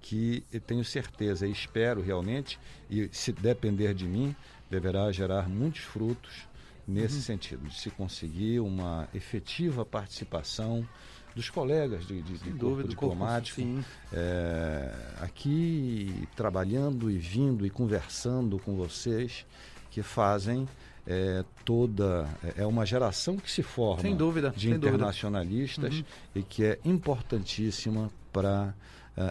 que 0.00 0.44
tenho 0.66 0.84
certeza 0.84 1.46
e 1.46 1.52
espero 1.52 2.02
realmente, 2.02 2.58
e 2.90 3.08
se 3.12 3.32
depender 3.32 3.94
de 3.94 4.04
mim, 4.04 4.34
deverá 4.68 5.10
gerar 5.12 5.48
muitos 5.48 5.82
frutos 5.82 6.46
nesse 6.86 7.16
uhum. 7.16 7.22
sentido, 7.22 7.68
de 7.68 7.78
se 7.78 7.90
conseguir 7.90 8.60
uma 8.60 9.08
efetiva 9.14 9.84
participação 9.84 10.86
dos 11.34 11.48
colegas 11.48 12.06
de, 12.06 12.20
de, 12.20 12.34
de 12.34 12.38
corpo 12.38 12.58
dúvida, 12.58 12.88
diplomático 12.88 13.62
corpo, 13.62 13.84
é, 14.12 14.94
aqui 15.20 16.28
trabalhando 16.36 17.10
e 17.10 17.16
vindo 17.16 17.66
e 17.66 17.70
conversando 17.70 18.58
com 18.58 18.76
vocês 18.76 19.46
que 19.90 20.02
fazem 20.02 20.68
é, 21.06 21.44
toda 21.64 22.28
é, 22.44 22.62
é 22.62 22.66
uma 22.66 22.86
geração 22.86 23.36
que 23.36 23.50
se 23.50 23.62
forma 23.62 24.02
sem 24.02 24.14
dúvida, 24.14 24.50
de 24.50 24.68
sem 24.68 24.76
internacionalistas 24.76 25.90
dúvida. 25.90 26.08
Uhum. 26.34 26.40
e 26.40 26.44
que 26.44 26.64
é 26.64 26.78
importantíssima 26.84 28.10
para 28.32 28.74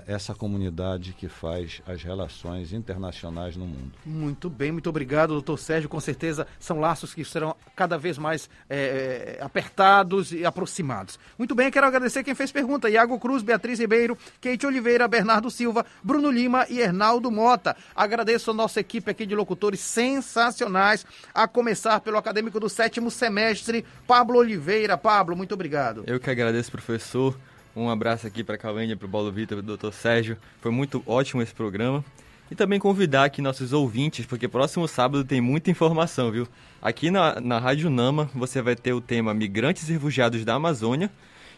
essa 0.05 0.35
comunidade 0.35 1.13
que 1.13 1.27
faz 1.27 1.81
as 1.87 2.03
relações 2.03 2.71
internacionais 2.71 3.57
no 3.57 3.65
mundo. 3.65 3.91
Muito 4.05 4.49
bem, 4.49 4.71
muito 4.71 4.89
obrigado, 4.89 5.29
doutor 5.29 5.57
Sérgio. 5.57 5.89
Com 5.89 5.99
certeza 5.99 6.45
são 6.59 6.79
laços 6.79 7.13
que 7.13 7.25
serão 7.25 7.55
cada 7.75 7.97
vez 7.97 8.17
mais 8.17 8.49
é, 8.69 9.39
apertados 9.41 10.31
e 10.31 10.45
aproximados. 10.45 11.19
Muito 11.37 11.55
bem, 11.55 11.71
quero 11.71 11.87
agradecer 11.87 12.23
quem 12.23 12.35
fez 12.35 12.51
pergunta: 12.51 12.89
Iago 12.89 13.19
Cruz, 13.19 13.41
Beatriz 13.41 13.79
Ribeiro, 13.79 14.17
Kate 14.39 14.65
Oliveira, 14.67 15.07
Bernardo 15.07 15.49
Silva, 15.49 15.85
Bruno 16.03 16.29
Lima 16.29 16.65
e 16.69 16.79
Hernaldo 16.79 17.31
Mota. 17.31 17.75
Agradeço 17.95 18.51
a 18.51 18.53
nossa 18.53 18.79
equipe 18.79 19.09
aqui 19.09 19.25
de 19.25 19.35
locutores 19.35 19.79
sensacionais, 19.79 21.05
a 21.33 21.47
começar 21.47 21.99
pelo 22.01 22.17
acadêmico 22.17 22.59
do 22.59 22.69
sétimo 22.69 23.09
semestre, 23.09 23.83
Pablo 24.05 24.37
Oliveira. 24.37 24.97
Pablo, 24.97 25.35
muito 25.35 25.53
obrigado. 25.53 26.03
Eu 26.05 26.19
que 26.19 26.29
agradeço, 26.29 26.71
professor. 26.71 27.35
Um 27.75 27.89
abraço 27.89 28.27
aqui 28.27 28.43
para 28.43 28.55
a 28.55 28.57
Calênia, 28.57 28.97
para 28.97 29.05
o 29.05 29.09
Paulo 29.09 29.31
Vitor, 29.31 29.63
para 29.63 29.73
o 29.73 29.77
Dr. 29.77 29.91
Sérgio. 29.91 30.37
Foi 30.59 30.71
muito 30.71 31.01
ótimo 31.05 31.41
esse 31.41 31.53
programa. 31.53 32.03
E 32.49 32.55
também 32.55 32.79
convidar 32.79 33.25
aqui 33.25 33.41
nossos 33.41 33.71
ouvintes, 33.71 34.25
porque 34.25 34.47
próximo 34.47 34.85
sábado 34.87 35.23
tem 35.23 35.39
muita 35.39 35.71
informação, 35.71 36.29
viu? 36.31 36.47
Aqui 36.81 37.09
na, 37.09 37.39
na 37.39 37.59
Rádio 37.59 37.89
Nama 37.89 38.29
você 38.35 38.61
vai 38.61 38.75
ter 38.75 38.91
o 38.91 38.99
tema 38.99 39.33
Migrantes 39.33 39.87
e 39.87 39.93
Refugiados 39.93 40.43
da 40.43 40.55
Amazônia 40.55 41.09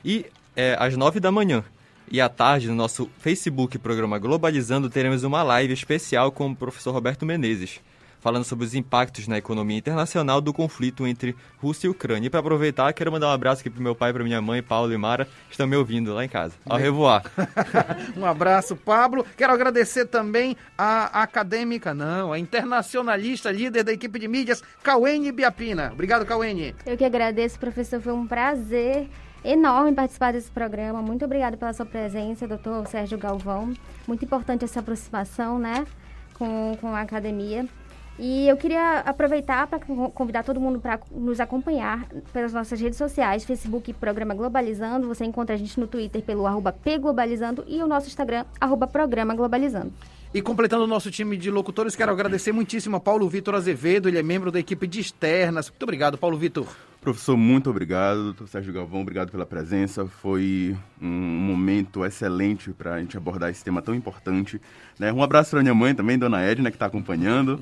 e 0.06 0.26
é 0.56 0.76
às 0.80 0.96
9 0.96 1.20
da 1.20 1.32
manhã. 1.32 1.64
E 2.12 2.22
à 2.22 2.30
tarde, 2.30 2.68
no 2.68 2.76
nosso 2.76 3.10
Facebook 3.18 3.80
programa 3.80 4.20
Globalizando, 4.20 4.90
teremos 4.90 5.24
uma 5.24 5.42
live 5.42 5.74
especial 5.74 6.32
com 6.32 6.52
o 6.52 6.56
professor 6.56 6.92
Roberto 6.92 7.26
Menezes 7.26 7.82
falando 8.24 8.46
sobre 8.46 8.64
os 8.64 8.74
impactos 8.74 9.28
na 9.28 9.38
economia 9.38 9.78
internacional 9.78 10.40
do 10.40 10.54
conflito 10.54 11.06
entre 11.06 11.36
Rússia 11.58 11.88
e 11.88 11.90
Ucrânia. 11.90 12.28
E 12.28 12.30
para 12.30 12.40
aproveitar, 12.40 12.94
quero 12.94 13.12
mandar 13.12 13.28
um 13.28 13.32
abraço 13.32 13.60
aqui 13.60 13.70
pro 13.70 13.84
meu 13.84 13.94
pai, 13.94 14.14
para 14.14 14.24
minha 14.24 14.42
mãe, 14.42 14.64
Paulo 14.64 14.94
e 14.94 14.98
Mara, 14.98 15.26
que 15.26 15.52
estão 15.52 15.68
me 15.68 15.76
ouvindo 15.76 16.14
lá 16.14 16.24
em 16.24 16.30
casa. 16.30 16.54
Ao 16.66 16.78
revoar. 16.78 17.24
um 18.16 18.26
abraço, 18.26 18.78
Pablo. 18.78 19.26
Quero 19.36 19.52
agradecer 19.52 20.06
também 20.06 20.56
a 20.78 21.22
acadêmica, 21.22 21.94
não, 21.94 22.32
a 22.32 22.40
internacionalista, 22.40 23.52
líder 23.52 23.84
da 23.84 23.92
equipe 23.92 24.18
de 24.18 24.30
mídias, 24.30 24.64
Cauene 24.82 25.30
Biapina. 25.30 25.92
Obrigado, 25.92 26.26
Cauene. 26.26 26.74
Eu 26.86 26.96
que 26.96 27.04
agradeço, 27.04 27.60
professor. 27.60 28.00
Foi 28.00 28.14
um 28.14 28.26
prazer 28.26 29.10
enorme 29.44 29.92
participar 29.92 30.32
desse 30.32 30.50
programa. 30.50 31.02
Muito 31.02 31.26
obrigada 31.26 31.58
pela 31.58 31.74
sua 31.74 31.86
presença, 31.86 32.48
doutor 32.48 32.88
Sérgio 32.88 33.18
Galvão. 33.18 33.74
Muito 34.08 34.24
importante 34.24 34.64
essa 34.64 34.80
aproximação, 34.80 35.60
né, 35.60 35.86
com, 36.36 36.78
com 36.80 36.96
a 36.96 37.02
academia. 37.02 37.68
E 38.18 38.48
eu 38.48 38.56
queria 38.56 39.00
aproveitar 39.00 39.66
para 39.66 39.80
convidar 39.80 40.44
todo 40.44 40.60
mundo 40.60 40.80
para 40.80 41.00
nos 41.12 41.40
acompanhar 41.40 42.08
pelas 42.32 42.54
nossas 42.54 42.80
redes 42.80 42.98
sociais, 42.98 43.44
Facebook 43.44 43.92
Programa 43.94 44.36
Globalizando. 44.36 45.08
Você 45.08 45.26
encontra 45.26 45.56
a 45.56 45.58
gente 45.58 45.80
no 45.80 45.88
Twitter 45.88 46.22
pelo 46.22 46.46
arroba 46.46 46.72
pglobalizando 46.72 47.64
e 47.68 47.82
o 47.82 47.88
nosso 47.88 48.08
Instagram, 48.08 48.46
arroba 48.62 48.86
Programa 48.86 49.34
Globalizando. 49.34 49.92
E 50.34 50.42
completando 50.42 50.84
o 50.84 50.88
nosso 50.88 51.12
time 51.12 51.38
de 51.38 51.50
locutores, 51.52 51.96
quero 51.96 52.12
agradecer 52.12 52.52
muitíssimo 52.52 52.96
a 52.96 53.00
Paulo 53.00 53.28
Vitor 53.28 53.56
Azevedo, 53.56 54.08
ele 54.08 54.18
é 54.18 54.24
membro 54.24 54.52
da 54.52 54.60
equipe 54.60 54.88
de 54.88 55.00
externas. 55.00 55.70
Muito 55.70 55.84
obrigado, 55.84 56.18
Paulo 56.18 56.38
Vitor. 56.38 56.68
Professor, 57.04 57.36
muito 57.36 57.70
obrigado. 57.70 58.24
Doutor 58.24 58.48
Sérgio 58.48 58.72
Galvão, 58.72 59.02
obrigado 59.02 59.30
pela 59.30 59.46
presença. 59.46 60.06
Foi 60.06 60.74
um 61.02 61.06
momento 61.06 62.06
excelente 62.06 62.70
para 62.70 62.94
a 62.94 63.00
gente 63.02 63.18
abordar 63.18 63.50
esse 63.50 63.62
tema 63.62 63.82
tão 63.82 63.94
importante. 63.94 64.62
Né? 64.98 65.12
Um 65.12 65.22
abraço 65.22 65.52
para 65.52 65.62
minha 65.62 65.74
mãe 65.74 65.94
também, 65.94 66.18
Dona 66.18 66.42
Edna, 66.42 66.72
que 66.72 66.78
está 66.78 66.86
acompanhando. 66.86 67.60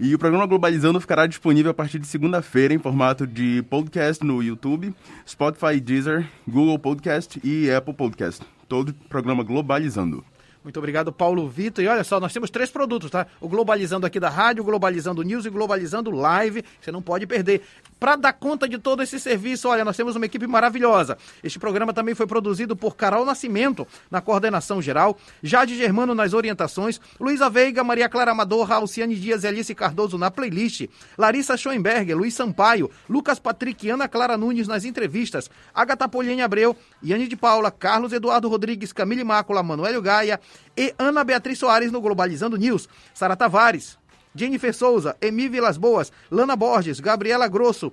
E 0.00 0.14
o 0.14 0.18
programa 0.18 0.46
Globalizando 0.46 0.98
ficará 1.02 1.26
disponível 1.26 1.70
a 1.70 1.74
partir 1.74 1.98
de 1.98 2.06
segunda-feira 2.06 2.72
em 2.72 2.78
formato 2.78 3.26
de 3.26 3.62
podcast 3.68 4.24
no 4.24 4.42
YouTube, 4.42 4.94
Spotify, 5.28 5.78
Deezer, 5.78 6.26
Google 6.48 6.78
Podcast 6.78 7.38
e 7.44 7.70
Apple 7.70 7.92
Podcast. 7.92 8.42
Todo 8.66 8.94
programa 9.10 9.44
Globalizando. 9.44 10.24
Muito 10.68 10.78
obrigado, 10.78 11.12
Paulo 11.12 11.48
Vitor. 11.48 11.82
E 11.82 11.88
olha 11.88 12.04
só, 12.04 12.20
nós 12.20 12.32
temos 12.32 12.50
três 12.50 12.70
produtos, 12.70 13.10
tá? 13.10 13.26
O 13.40 13.48
Globalizando 13.48 14.04
aqui 14.06 14.20
da 14.20 14.28
rádio, 14.28 14.62
o 14.62 14.66
Globalizando 14.66 15.22
News 15.22 15.44
e 15.46 15.48
o 15.48 15.52
Globalizando 15.52 16.10
Live. 16.10 16.62
Você 16.80 16.90
não 16.90 17.00
pode 17.00 17.26
perder. 17.26 17.62
Para 17.98 18.16
dar 18.16 18.32
conta 18.32 18.68
de 18.68 18.78
todo 18.78 19.02
esse 19.02 19.18
serviço, 19.18 19.68
olha, 19.68 19.84
nós 19.84 19.96
temos 19.96 20.14
uma 20.14 20.26
equipe 20.26 20.46
maravilhosa. 20.46 21.18
Este 21.42 21.58
programa 21.58 21.92
também 21.92 22.14
foi 22.14 22.26
produzido 22.26 22.76
por 22.76 22.96
Carol 22.96 23.24
Nascimento, 23.24 23.86
na 24.10 24.20
coordenação 24.20 24.80
geral, 24.80 25.16
Jade 25.42 25.76
Germano 25.76 26.14
nas 26.14 26.32
orientações, 26.32 27.00
Luísa 27.18 27.50
Veiga, 27.50 27.82
Maria 27.82 28.08
Clara 28.08 28.30
Amador, 28.30 28.70
Alciane 28.70 29.16
Dias 29.16 29.42
e 29.42 29.48
Alice 29.48 29.74
Cardoso 29.74 30.16
na 30.16 30.30
playlist, 30.30 30.86
Larissa 31.16 31.56
Schoenberger, 31.56 32.16
Luiz 32.16 32.34
Sampaio, 32.34 32.90
Lucas 33.08 33.38
Patrick 33.38 33.86
e 33.86 33.90
Ana 33.90 34.06
Clara 34.06 34.36
Nunes 34.36 34.68
nas 34.68 34.84
entrevistas, 34.84 35.50
Agatha 35.74 36.08
Poliene 36.08 36.42
Abreu, 36.42 36.76
Yane 37.04 37.26
de 37.26 37.36
Paula, 37.36 37.70
Carlos 37.70 38.12
Eduardo 38.12 38.48
Rodrigues, 38.48 38.92
Camille 38.92 39.24
Mácula, 39.24 39.62
Manuel 39.62 40.00
Gaia 40.00 40.40
e 40.76 40.94
Ana 40.98 41.24
Beatriz 41.24 41.58
Soares 41.58 41.90
no 41.90 42.00
Globalizando 42.00 42.56
News, 42.56 42.88
Sara 43.12 43.34
Tavares, 43.34 43.98
Jennifer 44.38 44.72
Souza, 44.72 45.16
Emi 45.20 45.48
Vilas 45.48 45.76
Boas, 45.76 46.12
Lana 46.30 46.54
Borges, 46.54 47.00
Gabriela 47.00 47.48
Grosso, 47.48 47.92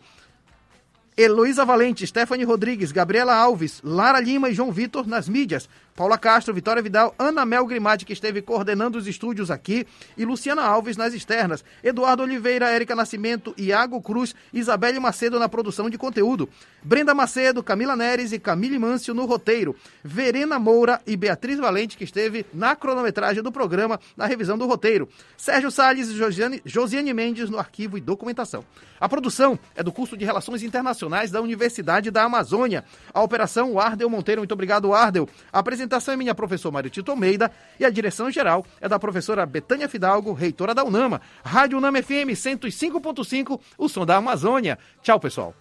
Heloísa 1.17 1.63
Valente, 1.65 2.05
Stephanie 2.05 2.45
Rodrigues, 2.45 2.91
Gabriela 2.91 3.33
Alves, 3.33 3.81
Lara 3.83 4.19
Lima 4.19 4.49
e 4.49 4.53
João 4.53 4.71
Vitor 4.71 5.07
nas 5.07 5.29
mídias. 5.29 5.69
Paula 5.95 6.17
Castro, 6.17 6.53
Vitória 6.53 6.83
Vidal, 6.83 7.15
Ana 7.17 7.45
Mel 7.45 7.65
Grimati, 7.65 8.03
que 8.03 8.11
esteve 8.11 8.41
coordenando 8.41 8.97
os 8.97 9.07
estúdios 9.07 9.49
aqui, 9.49 9.87
e 10.17 10.25
Luciana 10.25 10.61
Alves 10.61 10.97
nas 10.97 11.13
externas. 11.13 11.63
Eduardo 11.81 12.21
Oliveira, 12.21 12.69
Érica 12.69 12.93
Nascimento, 12.93 13.55
Iago 13.57 14.01
Cruz, 14.01 14.35
Isabelle 14.51 14.99
Macedo 14.99 15.39
na 15.39 15.47
produção 15.47 15.89
de 15.89 15.97
conteúdo. 15.97 16.49
Brenda 16.83 17.13
Macedo, 17.13 17.63
Camila 17.63 17.95
Neres 17.95 18.33
e 18.33 18.39
Camille 18.39 18.77
Mâncio 18.77 19.13
no 19.13 19.25
roteiro. 19.25 19.73
Verena 20.03 20.59
Moura 20.59 21.01
e 21.07 21.15
Beatriz 21.15 21.59
Valente, 21.59 21.95
que 21.95 22.03
esteve 22.03 22.45
na 22.53 22.75
cronometragem 22.75 23.41
do 23.41 23.49
programa, 23.49 23.97
na 24.17 24.25
revisão 24.25 24.57
do 24.57 24.67
roteiro. 24.67 25.07
Sérgio 25.37 25.71
Salles 25.71 26.09
e 26.09 26.17
Josiane, 26.17 26.61
Josiane 26.65 27.13
Mendes 27.13 27.49
no 27.49 27.57
arquivo 27.57 27.97
e 27.97 28.01
documentação. 28.01 28.65
A 28.99 29.07
produção 29.07 29.57
é 29.75 29.81
do 29.81 29.91
curso 29.91 30.17
de 30.17 30.25
Relações 30.25 30.61
Internacionais 30.61 31.31
da 31.31 31.41
Universidade 31.41 32.11
da 32.11 32.23
Amazônia. 32.23 32.83
A 33.13 33.21
operação, 33.21 33.71
o 33.71 33.79
Ardel 33.79 34.09
Monteiro. 34.09 34.41
Muito 34.41 34.53
obrigado, 34.53 34.93
Ardel. 34.93 35.27
A 35.51 35.59
apresentação 35.86 36.13
é 36.13 36.17
minha 36.17 36.36
professora 36.36 36.73
Mário 36.73 36.89
Tito 36.89 37.11
Almeida 37.11 37.51
e 37.79 37.86
a 37.86 37.89
direção 37.89 38.29
geral 38.29 38.65
é 38.81 38.89
da 38.89 38.99
professora 38.99 39.45
Betânia 39.45 39.88
Fidalgo, 39.88 40.33
reitora 40.33 40.73
da 40.73 40.83
UNAMA. 40.83 41.21
Rádio 41.43 41.77
UNAMA 41.77 42.01
FM 42.01 42.33
105.5, 42.33 43.59
o 43.77 43.88
som 43.88 44.05
da 44.05 44.17
Amazônia. 44.17 44.77
Tchau, 45.01 45.19
pessoal. 45.19 45.53